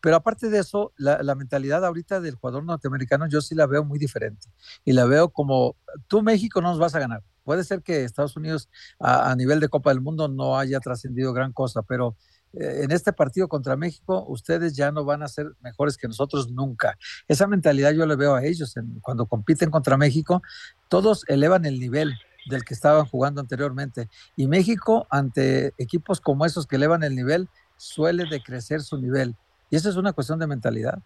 [0.00, 3.84] Pero aparte de eso, la, la, mentalidad ahorita del jugador norteamericano yo sí la veo
[3.84, 4.48] muy diferente.
[4.84, 7.22] Y la veo como, tú México no nos vas a ganar.
[7.46, 11.52] Puede ser que Estados Unidos a, nivel de Copa del Mundo no haya trascendido gran
[11.52, 12.16] cosa, pero
[12.52, 16.50] eh, en este partido contra México, ustedes ya no van a ser mejores que nosotros
[16.50, 16.98] nunca.
[17.28, 20.42] Esa mentalidad yo le veo a ellos en, cuando compiten contra México,
[20.88, 22.14] todos elevan el nivel
[22.50, 24.08] del que estaban jugando anteriormente.
[24.34, 29.36] Y México, ante equipos como esos que elevan el nivel, suele decrecer su nivel.
[29.70, 30.98] Y eso es una cuestión de mentalidad.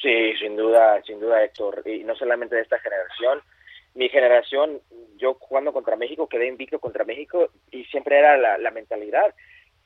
[0.00, 1.82] Sí, sin duda, sin duda, Héctor.
[1.86, 3.40] Y no solamente de esta generación.
[3.94, 4.80] Mi generación,
[5.16, 9.34] yo jugando contra México, quedé invicto contra México y siempre era la, la mentalidad.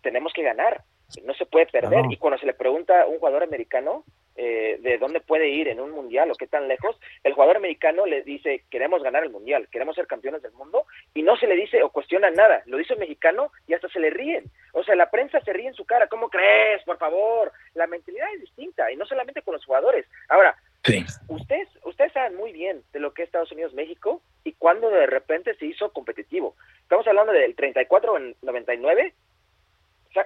[0.03, 0.83] Tenemos que ganar,
[1.25, 2.07] no se puede perder.
[2.11, 4.05] Y cuando se le pregunta a un jugador americano
[4.37, 8.07] eh, de dónde puede ir en un mundial o qué tan lejos, el jugador americano
[8.07, 11.57] le dice, queremos ganar el mundial, queremos ser campeones del mundo, y no se le
[11.57, 12.62] dice o cuestiona nada.
[12.66, 14.45] Lo dice el mexicano y hasta se le ríen.
[14.73, 16.07] O sea, la prensa se ríe en su cara.
[16.07, 16.83] ¿Cómo crees?
[16.85, 17.53] Por favor.
[17.75, 20.07] La mentalidad es distinta, y no solamente con los jugadores.
[20.29, 21.05] Ahora, Sí.
[21.29, 25.55] Ustedes, ustedes saben muy bien de lo que es Estados Unidos-México y cuando de repente
[25.57, 26.57] se hizo competitivo.
[26.83, 29.12] Estamos hablando del 34 en 99.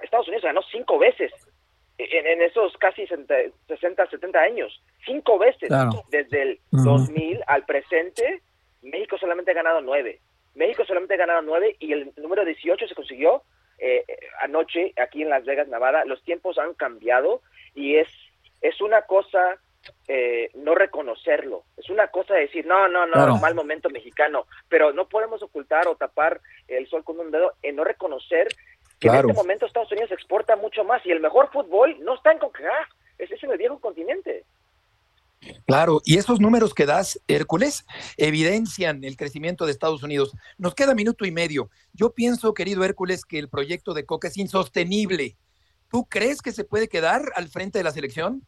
[0.01, 1.31] Estados Unidos ganó cinco veces
[1.97, 4.81] en, en esos casi 60, 70 años.
[5.05, 5.69] Cinco veces.
[5.69, 6.03] Claro.
[6.09, 8.41] Desde el 2000 al presente,
[8.81, 10.19] México solamente ha ganado nueve.
[10.55, 13.43] México solamente ha ganado nueve y el número 18 se consiguió
[13.77, 14.05] eh,
[14.41, 16.05] anoche aquí en Las Vegas, Nevada.
[16.05, 17.41] Los tiempos han cambiado
[17.73, 18.07] y es,
[18.61, 19.59] es una cosa
[20.07, 21.63] eh, no reconocerlo.
[21.77, 23.35] Es una cosa decir, no, no, no, Claro.
[23.37, 27.75] mal momento mexicano, pero no podemos ocultar o tapar el sol con un dedo en
[27.75, 28.47] no reconocer
[28.99, 29.27] que Claro.
[29.27, 32.39] en este momento Estados Unidos exporta mucho más y el mejor fútbol no está en
[32.39, 34.45] CONCACAF, es, es en el viejo continente.
[35.67, 37.85] Claro, y esos números que das, Hércules,
[38.17, 40.33] evidencian el crecimiento de Estados Unidos.
[40.57, 41.69] Nos queda minuto y medio.
[41.93, 45.35] Yo pienso, querido Hércules, que el proyecto de Coca es insostenible.
[45.91, 48.41] ¿Tú crees que se puede quedar al frente de la selección?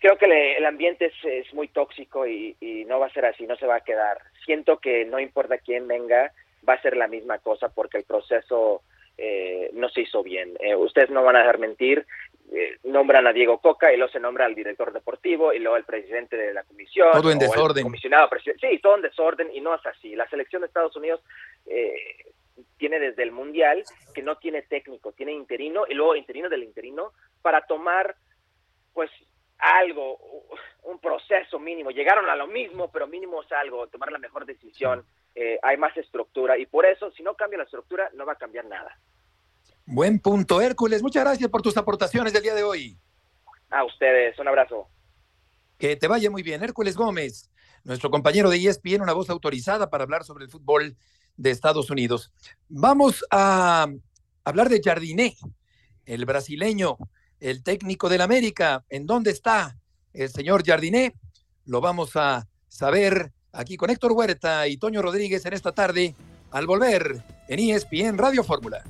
[0.00, 3.24] Creo que le- el ambiente es, es muy tóxico y, y no va a ser
[3.24, 4.18] así, no se va a quedar.
[4.44, 6.32] Siento que no importa quién venga,
[6.68, 8.82] va a ser la misma cosa porque el proceso
[9.18, 10.56] eh, no se hizo bien.
[10.60, 12.06] Eh, ustedes no van a dejar mentir,
[12.54, 15.84] eh, nombran a Diego Coca y luego se nombra al director deportivo y luego al
[15.84, 17.08] presidente de la comisión.
[17.12, 17.82] Todo en desorden.
[17.82, 18.28] comisionado
[18.60, 20.14] Sí, todo en desorden y no es así.
[20.14, 21.22] La selección de Estados Unidos
[21.66, 21.94] eh,
[22.76, 23.82] tiene desde el Mundial
[24.14, 28.14] que no tiene técnico, tiene interino y luego interino del interino para tomar
[28.92, 29.10] pues
[29.58, 30.18] algo,
[30.82, 31.90] un proceso mínimo.
[31.90, 35.06] Llegaron a lo mismo, pero mínimo es algo, tomar la mejor decisión.
[35.34, 38.36] Eh, hay más estructura y por eso, si no cambia la estructura, no va a
[38.36, 38.98] cambiar nada.
[39.86, 41.02] Buen punto, Hércules.
[41.02, 42.98] Muchas gracias por tus aportaciones del día de hoy.
[43.70, 44.88] A ustedes, un abrazo.
[45.78, 46.62] Que te vaya muy bien.
[46.62, 47.50] Hércules Gómez,
[47.82, 50.96] nuestro compañero de ESPN, una voz autorizada para hablar sobre el fútbol
[51.36, 52.32] de Estados Unidos.
[52.68, 53.88] Vamos a
[54.44, 55.36] hablar de Jardiné,
[56.04, 56.98] el brasileño,
[57.40, 58.84] el técnico del América.
[58.88, 59.76] ¿En dónde está
[60.12, 61.14] el señor Jardiné?
[61.64, 66.14] Lo vamos a saber aquí con Héctor Huerta y Toño Rodríguez en esta tarde
[66.50, 68.82] al volver en ESPN Radio Fórmula.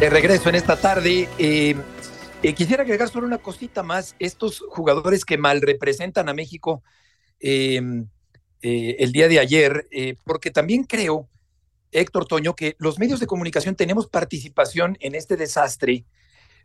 [0.00, 1.76] De regreso en esta tarde, eh,
[2.42, 4.16] eh, quisiera agregar solo una cosita más.
[4.18, 6.82] Estos jugadores que mal representan a México
[7.40, 7.80] eh,
[8.62, 11.28] eh, el día de ayer, eh, porque también creo,
[11.92, 16.04] Héctor Toño, que los medios de comunicación tenemos participación en este desastre,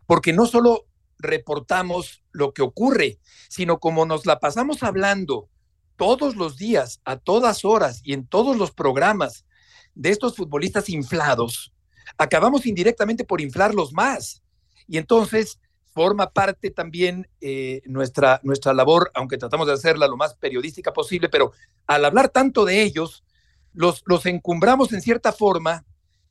[0.04, 0.86] porque no solo
[1.18, 5.48] reportamos lo que ocurre, sino como nos la pasamos hablando
[5.96, 9.46] todos los días, a todas horas y en todos los programas
[9.94, 11.72] de estos futbolistas inflados,
[12.18, 14.42] acabamos indirectamente por inflarlos más.
[14.86, 15.58] Y entonces
[15.96, 21.30] forma parte también eh, nuestra, nuestra labor, aunque tratamos de hacerla lo más periodística posible,
[21.30, 21.52] pero
[21.86, 23.24] al hablar tanto de ellos,
[23.72, 25.86] los, los encumbramos en cierta forma,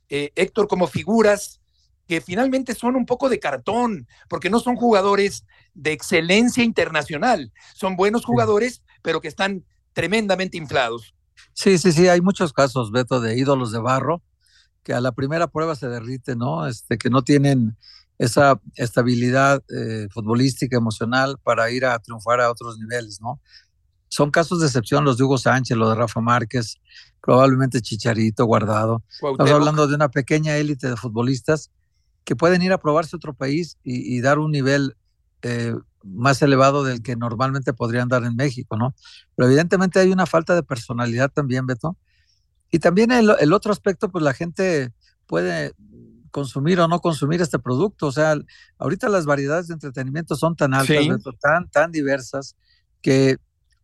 [0.08, 1.62] eh, Héctor, como figuras
[2.06, 7.96] que finalmente son un poco de cartón, porque no son jugadores de excelencia internacional, son
[7.96, 11.16] buenos jugadores, pero que están tremendamente inflados.
[11.54, 14.22] Sí, sí, sí, hay muchos casos, Beto, de ídolos de barro
[14.84, 16.68] que a la primera prueba se derrite, ¿no?
[16.68, 17.76] Este, que no tienen
[18.18, 23.42] esa estabilidad eh, futbolística, emocional para ir a triunfar a otros niveles, ¿no?
[24.16, 26.78] son casos de excepción los de Hugo Sánchez, los de Rafa Márquez,
[27.22, 29.04] probablemente Chicharito, Guardado.
[29.10, 31.72] Estamos hablando de una pequeña élite de futbolistas
[32.24, 34.96] que pueden ir a probarse otro país y, dar un nivel
[35.42, 38.96] eh, más elevado del que normalmente podrían dar en México, ¿no?
[39.36, 41.98] Pero evidentemente hay una falta de personalidad también, Beto.
[42.72, 44.94] Y también el, el otro aspecto, pues la gente
[45.28, 45.74] puede
[46.36, 48.08] consumir o no consumir este producto.
[48.08, 48.36] O sea,
[48.78, 51.06] ahorita las variedades de entretenimiento son tan altas,
[51.40, 52.58] tan, tan diversas,
[53.02, 53.38] que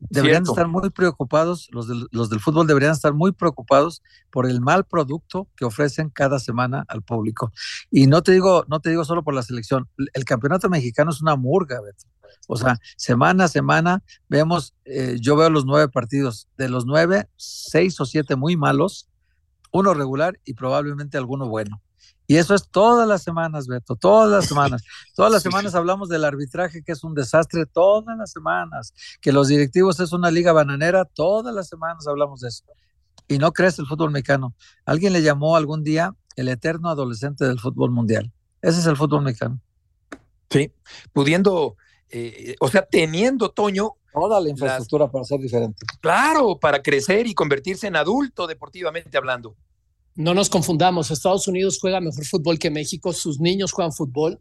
[0.10, 4.60] deberían estar muy preocupados, los del, los del fútbol deberían estar muy preocupados por el
[4.60, 7.54] mal producto que ofrecen cada semana al público.
[7.90, 11.22] Y no te digo, no te digo solo por la selección, el campeonato mexicano es
[11.22, 12.06] una murga, Beto.
[12.48, 17.30] O sea, semana a semana vemos, eh, yo veo los nueve partidos, de los nueve,
[17.38, 19.08] seis o siete muy malos,
[19.72, 21.82] uno regular y probablemente alguno bueno.
[22.32, 24.86] Y eso es todas las semanas, Beto, todas las semanas.
[25.18, 28.94] Todas las semanas hablamos del arbitraje, que es un desastre, todas las semanas.
[29.20, 32.64] Que los directivos es una liga bananera, todas las semanas hablamos de eso.
[33.28, 34.56] Y no crees el fútbol mexicano.
[34.86, 38.32] Alguien le llamó algún día el eterno adolescente del fútbol mundial.
[38.62, 39.60] Ese es el fútbol mexicano.
[40.50, 40.72] Sí,
[41.12, 41.76] pudiendo,
[42.08, 45.86] eh, o sea, teniendo, Toño, toda la infraestructura para ser diferente.
[46.00, 49.58] Claro, para crecer y convertirse en adulto deportivamente hablando
[50.16, 54.40] no nos confundamos, Estados Unidos juega mejor fútbol que México, sus niños juegan fútbol,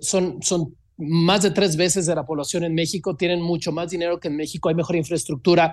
[0.00, 4.18] son, son más de tres veces de la población en México, tienen mucho más dinero
[4.18, 5.72] que en México, hay mejor infraestructura.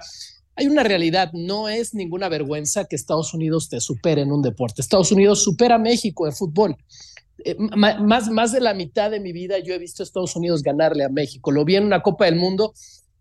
[0.55, 4.81] Hay una realidad, no es ninguna vergüenza que Estados Unidos te supere en un deporte.
[4.81, 6.77] Estados Unidos supera a México en fútbol.
[7.43, 10.63] Eh, más, más de la mitad de mi vida yo he visto a Estados Unidos
[10.63, 11.51] ganarle a México.
[11.51, 12.73] Lo vi en una Copa del Mundo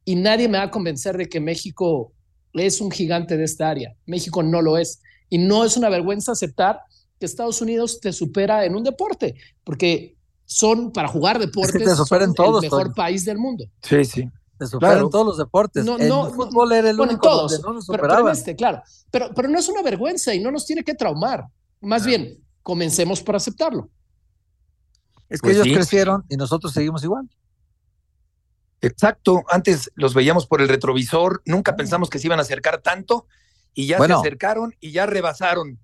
[0.04, 2.12] y nadie me va a convencer de que México
[2.52, 3.96] es un gigante de esta área.
[4.06, 5.00] México no lo es.
[5.34, 6.78] Y no es una vergüenza aceptar
[7.18, 12.94] que Estados Unidos te supera en un deporte, porque son para jugar deportes el mejor
[12.94, 13.64] país del mundo.
[13.82, 14.30] Sí, sí.
[14.56, 15.84] Te superan todos los deportes.
[15.84, 18.80] No, no, el fútbol era el único todos, no nos pero, este, claro.
[19.10, 21.48] Pero, pero no es una vergüenza y no nos tiene que traumar.
[21.80, 23.90] Más bien, comencemos por aceptarlo.
[25.28, 27.28] Es que pues ellos crecieron y nosotros seguimos igual.
[28.82, 29.42] Exacto.
[29.50, 33.26] Antes los veíamos por el retrovisor, nunca pensamos que se iban a acercar tanto
[33.74, 35.78] y ya se acercaron y ya rebasaron.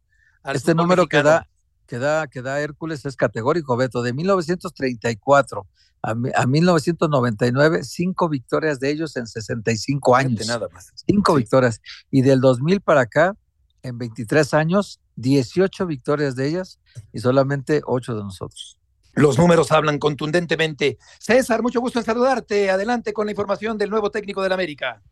[0.53, 1.49] este número que da,
[1.87, 4.03] que, da, que da Hércules es categórico, Beto.
[4.03, 5.67] De 1934
[6.03, 10.47] a, a 1999, cinco victorias de ellos en 65 años.
[10.47, 10.93] Nada más.
[11.07, 11.81] Cinco victorias.
[12.11, 13.37] Y del 2000 para acá,
[13.83, 16.79] en 23 años, 18 victorias de ellas
[17.13, 18.79] y solamente 8 de nosotros.
[19.13, 20.99] Los números hablan contundentemente.
[21.19, 22.71] César, mucho gusto en saludarte.
[22.71, 25.03] Adelante con la información del nuevo técnico del América.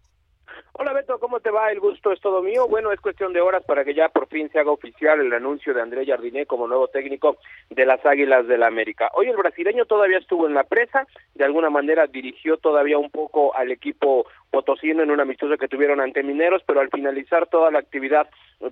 [0.72, 1.70] Hola Beto, ¿cómo te va?
[1.72, 2.68] El gusto es todo mío.
[2.68, 5.74] Bueno, es cuestión de horas para que ya por fin se haga oficial el anuncio
[5.74, 7.38] de André Jardiné como nuevo técnico
[7.70, 9.11] de las Águilas del la América.
[9.14, 13.54] Hoy el brasileño todavía estuvo en la presa, de alguna manera dirigió todavía un poco
[13.56, 17.78] al equipo potosino en un amistoso que tuvieron ante Mineros, pero al finalizar toda la
[17.78, 18.28] actividad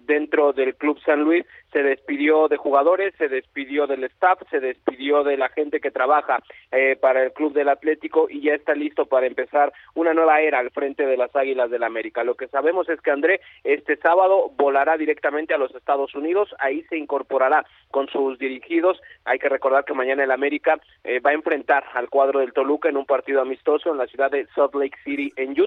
[0.06, 5.22] dentro del Club San Luis se despidió de jugadores, se despidió del staff, se despidió
[5.22, 6.40] de la gente que trabaja
[6.72, 10.58] eh, para el Club del Atlético y ya está listo para empezar una nueva era
[10.58, 12.24] al frente de las Águilas del América.
[12.24, 16.82] Lo que sabemos es que André este sábado volará directamente a los Estados Unidos, ahí
[16.84, 19.00] se incorporará con sus dirigidos.
[19.24, 22.88] Hay que recordar que mañana el América eh, va a enfrentar al cuadro del Toluca
[22.88, 25.65] en un partido amistoso en la ciudad de Salt Lake City en Utah.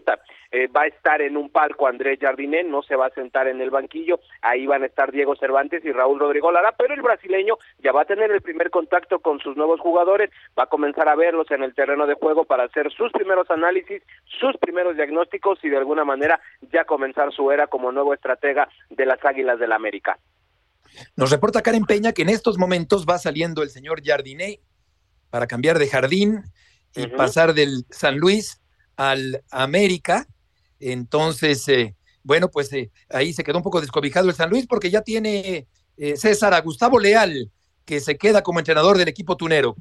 [0.51, 3.61] Eh, va a estar en un palco Andrés Jardiné, no se va a sentar en
[3.61, 7.57] el banquillo, ahí van a estar Diego Cervantes y Raúl Rodrigo Lara, pero el brasileño
[7.83, 11.15] ya va a tener el primer contacto con sus nuevos jugadores, va a comenzar a
[11.15, 14.01] verlos en el terreno de juego para hacer sus primeros análisis,
[14.39, 16.39] sus primeros diagnósticos y de alguna manera
[16.71, 20.17] ya comenzar su era como nuevo estratega de las Águilas del la América.
[21.15, 24.61] Nos reporta Karen Peña que en estos momentos va saliendo el señor Jardiné
[25.29, 26.43] para cambiar de jardín
[26.95, 28.59] y pasar del San Luis
[28.99, 30.25] al América.
[30.77, 34.89] Entonces, eh, bueno, pues eh, ahí se quedó un poco descobijado el San Luis porque
[34.89, 37.49] ya tiene eh, César a Gustavo Leal,
[37.85, 39.75] que se queda como entrenador del equipo tunero.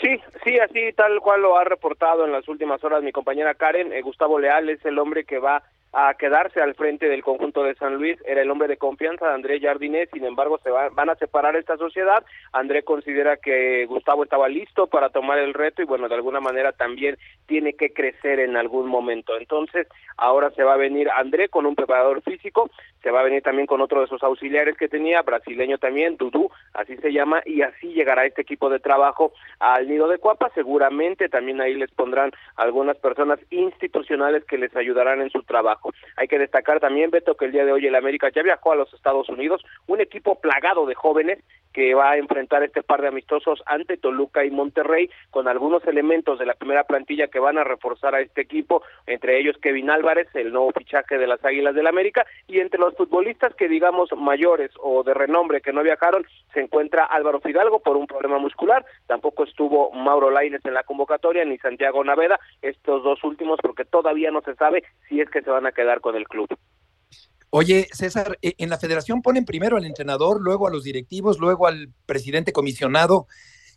[0.00, 3.92] Sí, sí, así tal cual lo ha reportado en las últimas horas mi compañera Karen.
[4.02, 7.96] Gustavo Leal es el hombre que va a quedarse al frente del conjunto de San
[7.96, 11.56] Luis, era el hombre de confianza de André Jardinet, sin embargo se van a separar
[11.56, 16.14] esta sociedad, André considera que Gustavo estaba listo para tomar el reto y bueno, de
[16.14, 21.08] alguna manera también tiene que crecer en algún momento, entonces ahora se va a venir
[21.16, 22.70] André con un preparador físico,
[23.02, 26.50] se va a venir también con otro de sus auxiliares que tenía, brasileño también, Dudú,
[26.74, 31.28] así se llama, y así llegará este equipo de trabajo al nido de Cuapa, seguramente
[31.28, 35.79] también ahí les pondrán algunas personas institucionales que les ayudarán en su trabajo
[36.16, 38.76] Hay que destacar también, Beto, que el día de hoy el América ya viajó a
[38.76, 41.38] los Estados Unidos, un equipo plagado de jóvenes
[41.72, 46.38] que va a enfrentar este par de amistosos ante Toluca y Monterrey, con algunos elementos
[46.38, 50.28] de la primera plantilla que van a reforzar a este equipo, entre ellos Kevin Álvarez,
[50.34, 54.70] el nuevo fichaje de las Águilas del América, y entre los futbolistas que digamos mayores
[54.80, 59.44] o de renombre que no viajaron, se encuentra Álvaro Fidalgo por un problema muscular, tampoco
[59.44, 64.40] estuvo Mauro Laines en la convocatoria, ni Santiago Naveda, estos dos últimos porque todavía no
[64.42, 66.48] se sabe si es que se van a quedar con el club.
[67.50, 71.66] Oye, César, eh, en la federación ponen primero al entrenador, luego a los directivos, luego
[71.66, 73.26] al presidente comisionado,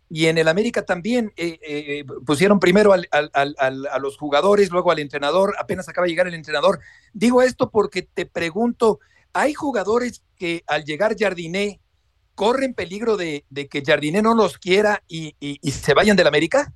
[0.10, 5.00] y en el América también eh, eh, pusieron primero al, a los jugadores, luego al
[5.00, 6.82] entrenador, apenas acaba de llegar el entrenador.
[7.14, 9.00] Digo esto porque te pregunto,
[9.34, 11.80] ¿hay jugadores que al llegar Jardiné
[12.36, 16.74] corren peligro de, que Jardiné no los quiera y, y se vayan del América?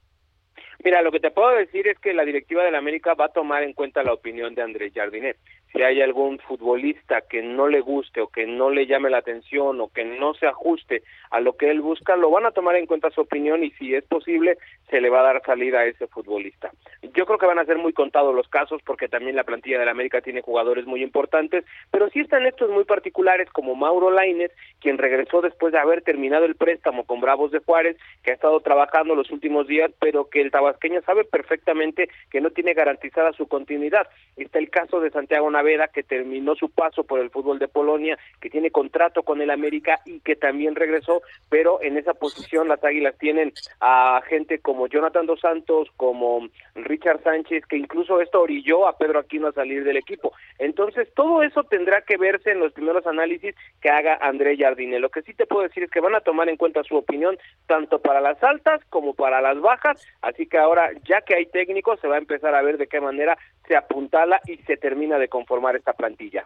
[0.88, 3.62] Mira, lo que te puedo decir es que la directiva del América va a tomar
[3.62, 5.36] en cuenta la opinión de Andrés Jardinet
[5.78, 9.80] si hay algún futbolista que no le guste o que no le llame la atención
[9.80, 12.88] o que no se ajuste a lo que él busca, lo van a tomar en
[12.88, 14.58] cuenta su opinión y si es posible
[14.90, 16.72] se le va a dar salida a ese futbolista.
[17.14, 19.86] Yo creo que van a ser muy contados los casos porque también la plantilla de
[19.86, 24.52] la América tiene jugadores muy importantes, pero sí están estos muy particulares como Mauro Laines,
[24.82, 28.60] quien regresó después de haber terminado el préstamo con Bravos de Juárez, que ha estado
[28.62, 33.48] trabajando los últimos días, pero que el tabasqueño sabe perfectamente que no tiene garantizada su
[33.48, 34.08] continuidad.
[34.38, 38.18] Está el caso de Santiago Naveda, que terminó su paso por el fútbol de Polonia,
[38.40, 42.84] que tiene contrato con el América y que también regresó, pero en esa posición las
[42.84, 43.52] Águilas tienen
[43.82, 49.20] a gente como Jonathan Dos Santos, como Richard Sánchez, que incluso esto orilló a Pedro
[49.20, 50.34] Aquino a salir del equipo.
[50.58, 55.00] Entonces, todo eso tendrá que verse en los primeros análisis que haga André Jardine.
[55.00, 57.38] Lo que sí te puedo decir es que van a tomar en cuenta su opinión
[57.66, 62.00] tanto para las altas como para las bajas, así que ahora, ya que hay técnicos,
[62.00, 63.38] se va a empezar a ver de qué manera
[63.68, 66.46] se apuntala y se termina de conformar esta plantilla.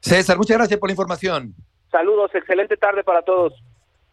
[0.00, 1.54] César, muchas gracias por la información.
[1.90, 3.52] Saludos, excelente tarde para todos.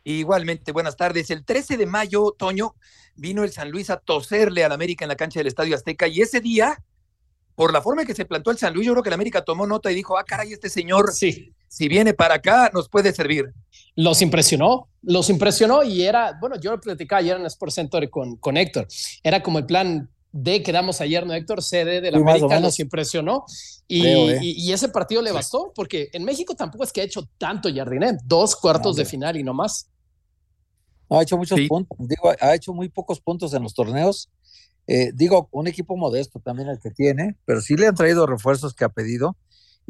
[0.04, 1.30] Igualmente, buenas tardes.
[1.30, 2.76] El 13 de mayo, Toño,
[3.16, 6.22] vino el San Luis a toserle al América en la cancha del Estadio Azteca y
[6.22, 6.84] ese día,
[7.56, 9.44] por la forma en que se plantó el San Luis, yo creo que el América
[9.44, 11.54] tomó nota y dijo, ah, caray, este señor, sí.
[11.68, 13.54] si viene para acá, nos puede servir.
[13.96, 18.36] Los impresionó, los impresionó y era, bueno, yo lo platicaba ayer en Sport Center con,
[18.38, 18.88] con Héctor,
[19.24, 21.62] era como el plan de que damos ayer, ¿no, Héctor?
[21.62, 23.46] Sede de la América nos impresionó
[23.90, 24.40] ¿eh?
[24.42, 28.22] y, ese partido le bastó porque en México tampoco es que ha hecho tanto Jardinet,
[28.24, 29.90] dos cuartos de final y no más.
[31.10, 34.30] ha hecho muchos puntos, digo, ha hecho muy pocos puntos en los torneos.
[34.88, 38.74] Eh, digo, un equipo modesto también el que tiene, pero sí le han traído refuerzos
[38.74, 39.38] que ha pedido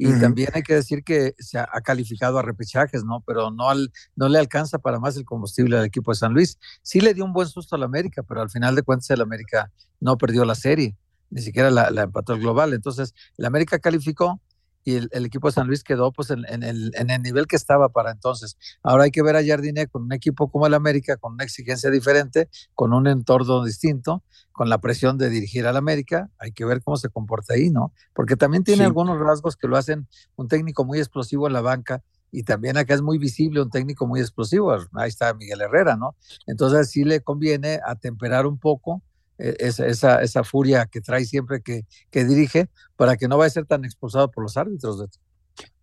[0.03, 3.21] y también hay que decir que se ha, calificado a repechajes, ¿no?
[3.25, 6.57] Pero no, al, no le alcanza para más el combustible al equipo de San Luis.
[6.81, 9.71] Sí le dio un buen susto al América, pero al final de cuentas el América
[9.99, 10.97] no perdió la serie,
[11.29, 12.73] ni siquiera la, la empató el global.
[12.73, 14.41] Entonces, el América calificó,
[14.83, 17.89] y el, equipo de San Luis quedó pues en, el, en, el, nivel que estaba
[17.89, 18.57] para entonces.
[18.83, 21.89] Ahora hay que ver a Jardine con un equipo como el América, con una exigencia
[21.89, 26.81] diferente, con un entorno distinto, con la presión de dirigir al América, hay que ver
[26.83, 27.93] cómo se comporta ahí, ¿no?
[28.13, 32.03] Porque también tiene algunos rasgos que lo hacen un técnico muy explosivo en la banca
[32.31, 36.15] y también acá es muy visible un técnico muy explosivo, ahí está Miguel Herrera, ¿no?
[36.47, 39.01] Entonces sí le conviene atemperar un poco
[39.37, 43.51] e, esa, esa, furia que trae siempre que, que, dirige para que no vaya a
[43.51, 45.09] ser tan expulsado por los árbitros.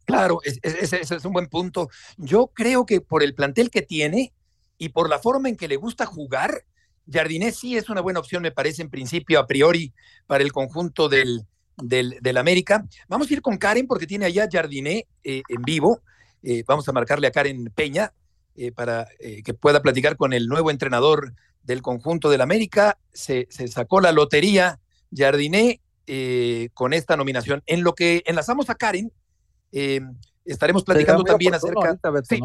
[0.09, 1.91] Claro, ese es, un buen punto.
[2.17, 4.33] Yo creo que por el plantel que tiene
[4.79, 6.65] y por la forma en que le gusta jugar,
[7.11, 9.93] Jardinés sí es una buena opción, me parece, en principio, a priori,
[10.27, 11.47] para el conjunto del,
[11.77, 12.87] del, América.
[13.07, 16.01] Vamos a ir con Karen porque tiene allá Jardiné eh, en vivo.
[16.43, 18.15] Eh, vamos a marcarle a Karen Peña
[18.57, 19.09] eh, para
[19.45, 22.99] que pueda platicar con el nuevo entrenador del conjunto del América.
[23.13, 24.81] Se, sacó la lotería
[25.15, 27.63] Jardiné eh, con esta nominación.
[27.67, 29.13] En lo que enlazamos a Karen,
[29.73, 30.01] eh,
[30.45, 31.99] estaremos platicando también acerca.
[32.25, 32.41] sí.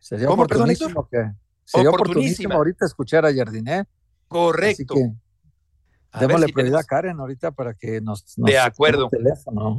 [0.00, 1.30] Sería oportunísimo que
[1.64, 3.84] sería oportunísimo ahorita escuchar a Jardiné.
[4.26, 4.94] Correcto.
[6.18, 9.10] démosle prioridad a Karen ahorita para que nos, de acuerdo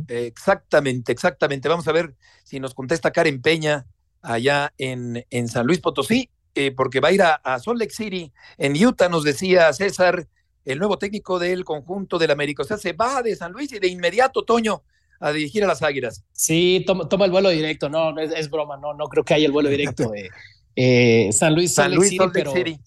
[0.08, 3.86] exactamente exactamente vamos a ver si nos contesta Karen Peña
[4.22, 8.32] allá en, en San Luis Potosí eh, porque va a ir a, Salt Lake City,
[8.58, 10.28] en Utah, nos decía César,
[10.66, 12.64] el nuevo técnico del conjunto del América.
[12.64, 14.84] O sea, se va de San Luis y de inmediato, Toño,
[15.20, 16.24] a dirigir a las Águilas.
[16.32, 17.90] Sí, toma, el vuelo directo.
[17.90, 20.30] No, es, broma, no, no creo que haya el vuelo directo de
[20.76, 22.80] eh, San Luis, San Luis, Salt Lake City.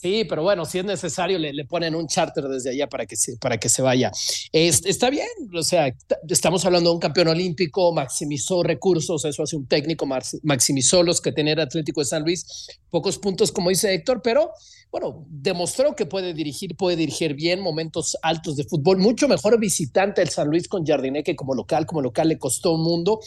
[0.00, 3.36] Sí, pero bueno, si es necesario, le, ponen un charter desde allá para que se,
[3.36, 4.12] para que se vaya.
[4.52, 5.92] está bien, o sea,
[6.28, 10.06] estamos hablando de un campeón olímpico, maximizó recursos, eso hace un técnico,
[10.44, 14.52] maximizó los que tenía Atlético de San Luis, pocos puntos, como dice Héctor, pero
[14.92, 20.22] bueno, demostró que puede dirigir, puede dirigir bien momentos altos de fútbol, mucho mejor visitante
[20.22, 23.18] el San Luis con Jardiné que como local, como local le costó un mundo.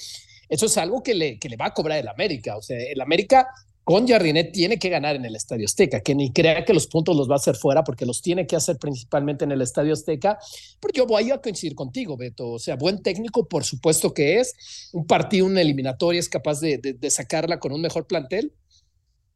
[0.48, 2.56] Eso es algo que le, que le va a cobrar el América.
[2.56, 3.48] O sea, el América
[3.84, 7.16] con Jardinet tiene que ganar en el Estadio Azteca, que ni crea que los puntos
[7.16, 10.38] los va a hacer fuera, porque los tiene que hacer principalmente en el Estadio Azteca.
[10.80, 12.52] Pero yo voy a coincidir contigo, Beto.
[12.52, 14.90] O sea, buen técnico, por supuesto que es.
[14.94, 18.54] Un partido, una eliminatoria, es capaz de, de, sacarla con un mejor plantel.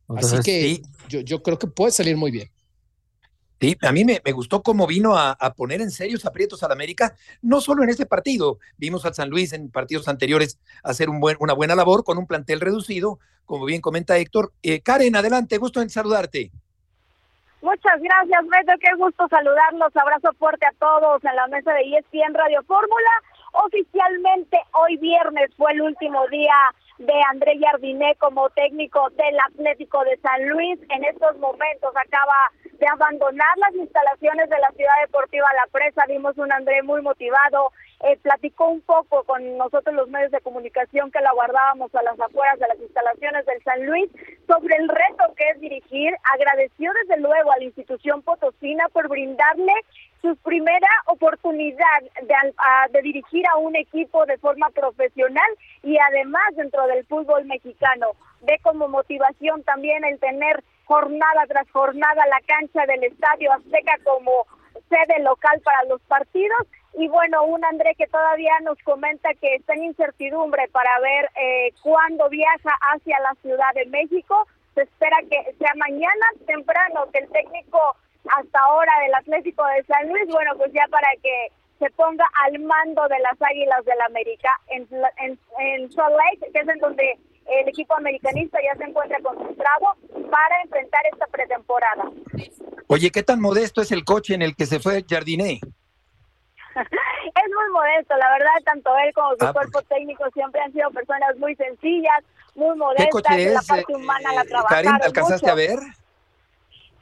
[0.10, 2.50] Así que yo, yo creo que puede salir muy bien.
[3.60, 7.62] Sí, a mí me, gustó cómo vino a, poner en serios aprietos al América, no
[7.62, 11.54] solo en este partido, vimos al San Luis en partidos anteriores hacer un buen, una
[11.54, 14.52] buena labor con un plantel reducido, como bien comenta Héctor.
[14.62, 16.52] Eh, Karen, adelante, gusto en saludarte.
[17.62, 22.36] Muchas gracias, Beto, qué gusto saludarlos, abrazo fuerte a todos en la mesa de ESPN
[22.36, 23.10] Radio Fórmula.
[23.54, 26.54] Oficialmente hoy viernes fue el último día
[26.98, 30.80] de André Jardiné como técnico del Atlético de San Luis.
[30.90, 36.06] En estos momentos acaba de abandonar las instalaciones de la Ciudad Deportiva La Presa.
[36.08, 37.72] Vimos un André muy motivado,
[38.04, 42.20] eh, platicó un poco con nosotros los medios de comunicación que lo aguardábamos a las
[42.20, 44.10] afueras de las instalaciones del San Luis
[44.48, 46.14] sobre el reto que es dirigir.
[46.34, 49.74] Agradeció desde luego a la institución potosina por brindarle
[50.26, 52.36] su primera oportunidad de,
[52.90, 55.52] de dirigir a un equipo de forma profesional
[55.84, 58.14] y además dentro del fútbol mexicano.
[58.42, 64.48] Ve como motivación también el tener jornada tras jornada la cancha del Estadio Azteca como
[64.90, 66.66] sede local para los partidos.
[66.98, 71.72] Y bueno, un André que todavía nos comenta que está en incertidumbre para ver eh,
[71.84, 74.48] cuándo viaja hacia la Ciudad de México.
[74.74, 77.80] Se espera que sea mañana temprano que el técnico
[78.38, 82.60] hasta ahora del Atlético de San Luis, bueno, pues ya para que se ponga al
[82.60, 86.80] mando de las Águilas del la América en, en, en Salt Lake, que es en
[86.80, 89.86] donde el equipo americanista ya se encuentra concentrado
[90.32, 92.12] para enfrentar esta pretemporada.
[92.88, 95.60] Oye, ¿qué tan modesto es el coche en el que se fue Jardiné?
[96.76, 100.90] es muy modesto, la verdad, tanto él como su ah, cuerpo técnico siempre han sido
[100.92, 102.24] personas muy sencillas,
[102.56, 105.80] muy modestas, ¿Qué coche la parte eh, humana la trabajaron ¿alcanzaste a ver?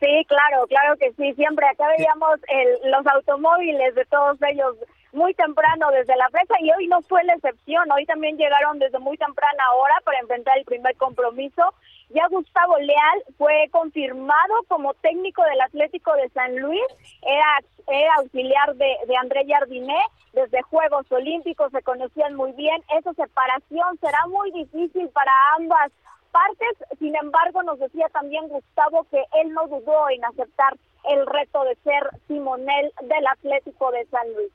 [0.04, 1.34] Sí, claro, claro que sí.
[1.36, 4.76] Siempre acá veíamos el, los automóviles de todos ellos
[5.14, 7.90] muy temprano desde la presa y hoy no fue la excepción.
[7.90, 11.74] Hoy también llegaron desde muy temprana hora para enfrentar el primer compromiso.
[12.10, 16.84] Ya Gustavo Leal fue confirmado como técnico del Atlético de San Luis.
[17.22, 20.00] Era, auxiliar de, de André Jardiné.
[20.34, 22.84] Desde Juegos Olímpicos se conocían muy bien.
[22.98, 25.92] Esa separación será muy difícil para ambas
[26.34, 27.00] partes.
[27.00, 30.76] Sin embargo, nos decía también Gustavo que él no dudó en aceptar
[31.06, 34.52] el reto de ser Simonel del Atlético de San Luis.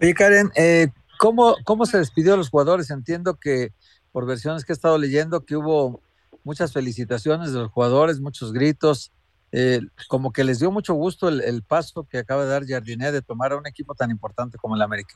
[0.00, 0.88] Oye, Karen, eh,
[1.18, 2.90] ¿cómo, ¿cómo se despidió a los jugadores?
[2.90, 3.72] Entiendo que
[4.12, 6.00] por versiones que he estado leyendo que hubo
[6.44, 9.12] muchas felicitaciones de los jugadores, muchos gritos,
[9.52, 13.12] eh, como que les dio mucho gusto el, el, paso que acaba de dar Jardiné
[13.12, 15.14] de tomar a un equipo tan importante como el América.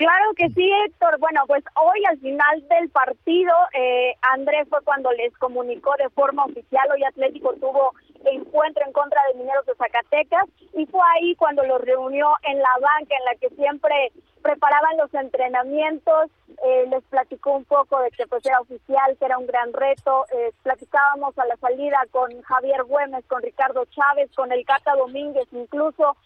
[0.00, 1.18] Claro que sí, Héctor.
[1.18, 6.46] Bueno, pues hoy al final del partido, eh, Andrés fue cuando les comunicó de forma
[6.46, 7.92] oficial, hoy Atlético tuvo
[8.24, 12.70] encuentro en contra de Mineros de Zacatecas y fue ahí cuando los reunió en la
[12.80, 16.30] banca en la que siempre preparaban los entrenamientos,
[16.64, 20.24] eh, les platicó un poco de que pues era oficial, que era un gran reto,
[20.32, 25.46] eh, platicábamos a la salida con Javier Güemes, con Ricardo Chávez, con el Cata Domínguez
[25.52, 26.16] incluso,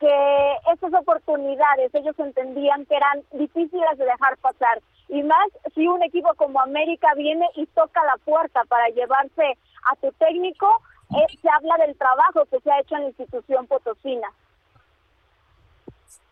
[0.00, 4.80] que esas oportunidades ellos entendían que eran difíciles de dejar pasar.
[5.08, 9.56] Y más si un equipo como América viene y toca la puerta para llevarse
[9.90, 10.66] a tu técnico,
[11.10, 14.28] eh, se habla del trabajo que se ha hecho en la institución potosina.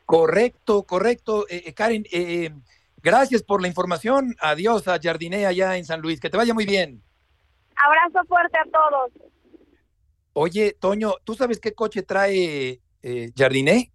[0.07, 1.47] Correcto, correcto.
[1.49, 2.05] Eh, eh, Karen,
[3.03, 4.35] gracias por la información.
[4.41, 6.21] Adiós a Jardinea allá en San Luis.
[6.21, 7.03] Que te vaya muy bien.
[7.77, 9.13] Abrazo fuerte a todos.
[10.35, 13.91] Oye, Toño, ¿tú sabes qué coche trae eh, Jardiné?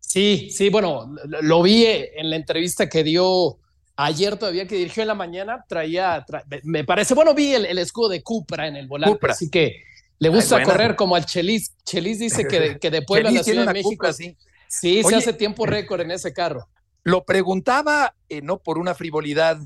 [0.00, 3.58] Sí, sí, bueno, lo vi en la entrevista que dio
[3.96, 6.24] ayer todavía que dirigió en la mañana, traía,
[6.62, 9.82] me parece, bueno, vi el, escudo de Cupra en el volante, así que
[10.18, 11.74] le gusta correr como al Chelis.
[11.84, 14.12] Chelis dice que, que de Puebla a la Ciudad de México.
[14.12, 14.36] sí,
[14.68, 16.68] sí se hace tiempo récord en ese carro.
[17.04, 19.58] Lo preguntaba eh, no por una frivolidad,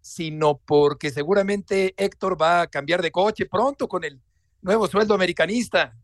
[0.00, 4.20] sino porque seguramente Héctor va a cambiar de coche pronto con el
[4.62, 5.96] nuevo sueldo americanista.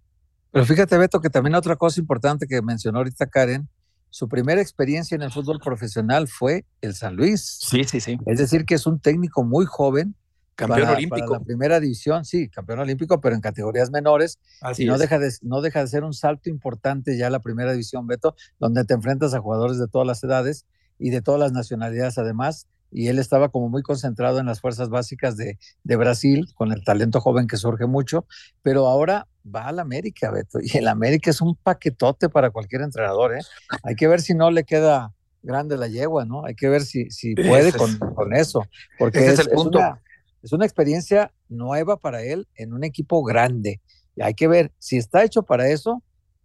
[0.52, 3.68] Pero fíjate, Beto, que también otra cosa importante que mencionó ahorita Karen,
[4.10, 7.58] su primera experiencia en el fútbol profesional fue el San Luis.
[7.62, 8.18] Sí, sí, sí.
[8.26, 10.14] Es decir, que es un técnico muy joven
[10.54, 11.26] Campeón para, olímpico.
[11.28, 14.38] para la primera división, sí, campeón olímpico, pero en categorías menores.
[14.60, 15.00] Así y no es.
[15.00, 18.84] deja, de, no deja de ser un salto importante ya la primera división, Beto, donde
[18.84, 20.66] te enfrentas a jugadores de todas las edades
[20.98, 22.66] y de todas las nacionalidades además.
[22.90, 26.84] Y él estaba como muy concentrado en las fuerzas básicas de, de Brasil, con el
[26.84, 28.26] talento joven que surge mucho,
[28.62, 33.36] pero ahora va al América, Beto, y el América es un paquetote para cualquier entrenador,
[33.36, 33.40] ¿eh?
[33.82, 35.12] Hay que ver si no le queda
[35.42, 36.44] grande la yegua, ¿no?
[36.44, 38.64] Hay que ver si, si puede es- con, con eso,
[38.98, 39.78] porque ese es, es el es punto.
[39.78, 40.00] una,
[40.42, 43.80] es una experiencia nueva para él en un equipo grande.
[44.14, 46.02] Y hay que ver, si está hecho para eso,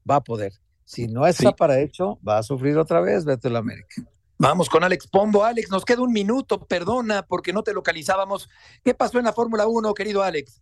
[0.10, 0.54] va a poder.
[0.86, 1.56] Si no está Sí.
[1.58, 4.04] para hecho, va a sufrir otra vez, Beto el América.
[4.40, 5.44] Vamos con Alex Pombo.
[5.44, 8.48] Alex, nos queda un minuto, perdona porque no te localizábamos.
[8.84, 10.62] ¿Qué pasó en la Fórmula 1, querido Alex?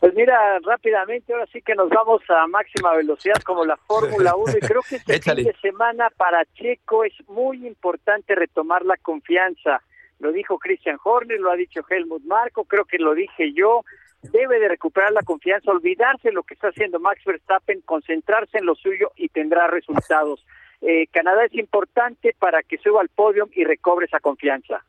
[0.00, 4.54] Pues mira, rápidamente, ahora sí que nos vamos a máxima velocidad como la Fórmula 1
[4.56, 5.42] y creo que este Échale.
[5.42, 9.82] fin de semana para Checo es muy importante retomar la confianza.
[10.18, 13.84] Lo dijo Christian Horner, lo ha dicho Helmut Marco, creo que lo dije yo.
[14.22, 18.66] Debe de recuperar la confianza, olvidarse de lo que está haciendo Max Verstappen, concentrarse en
[18.66, 20.44] lo suyo y tendrá resultados.
[20.80, 24.82] Eh, Canadá es importante para que suba al podio y recobre esa confianza.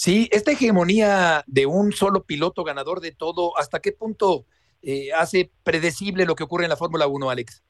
[0.00, 4.44] Sí, esta hegemonía de un solo piloto ganador de todo, ¿hasta qué punto
[4.80, 7.64] eh, hace predecible lo que ocurre en la Fórmula 1, Alex?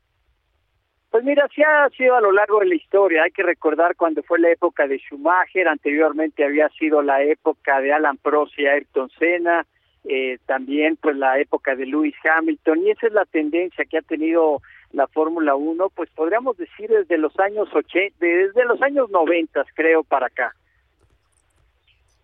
[1.10, 3.22] Pues mira, sí ha sido a lo largo de la historia.
[3.22, 7.94] Hay que recordar cuando fue la época de Schumacher, anteriormente había sido la época de
[7.94, 9.66] Alan Prost y Ayrton Senna,
[10.04, 14.02] eh, también pues la época de Lewis Hamilton, y esa es la tendencia que ha
[14.02, 14.60] tenido
[14.92, 20.04] la Fórmula 1, pues podríamos decir desde los años 80, desde los años 90 creo
[20.04, 20.54] para acá.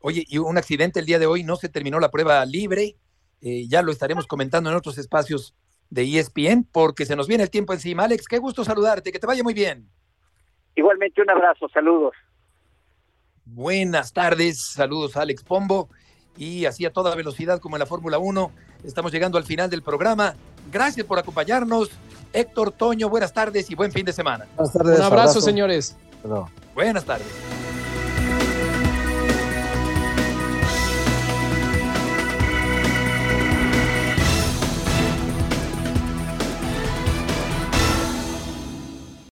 [0.07, 2.99] Oye, y un accidente el día de hoy, no se terminó la prueba libre,
[3.41, 5.55] eh, ya lo estaremos comentando en otros espacios
[5.89, 8.05] de ESPN, porque se nos viene el tiempo encima.
[8.05, 9.89] Alex, qué gusto saludarte, que te vaya muy bien.
[10.75, 12.13] Igualmente un abrazo, saludos.
[13.47, 15.89] Buenas tardes, saludos a Alex Pombo
[16.37, 18.53] y así a toda velocidad como en la Fórmula 1.
[18.85, 20.35] Estamos llegando al final del programa.
[20.71, 21.91] Gracias por acompañarnos.
[22.35, 24.47] Héctor Toño, buenas tardes y buen fin de semana.
[24.57, 24.99] Buenas tardes.
[24.99, 25.97] Un abrazo, señores.
[26.23, 27.27] Pero- Buenas tardes.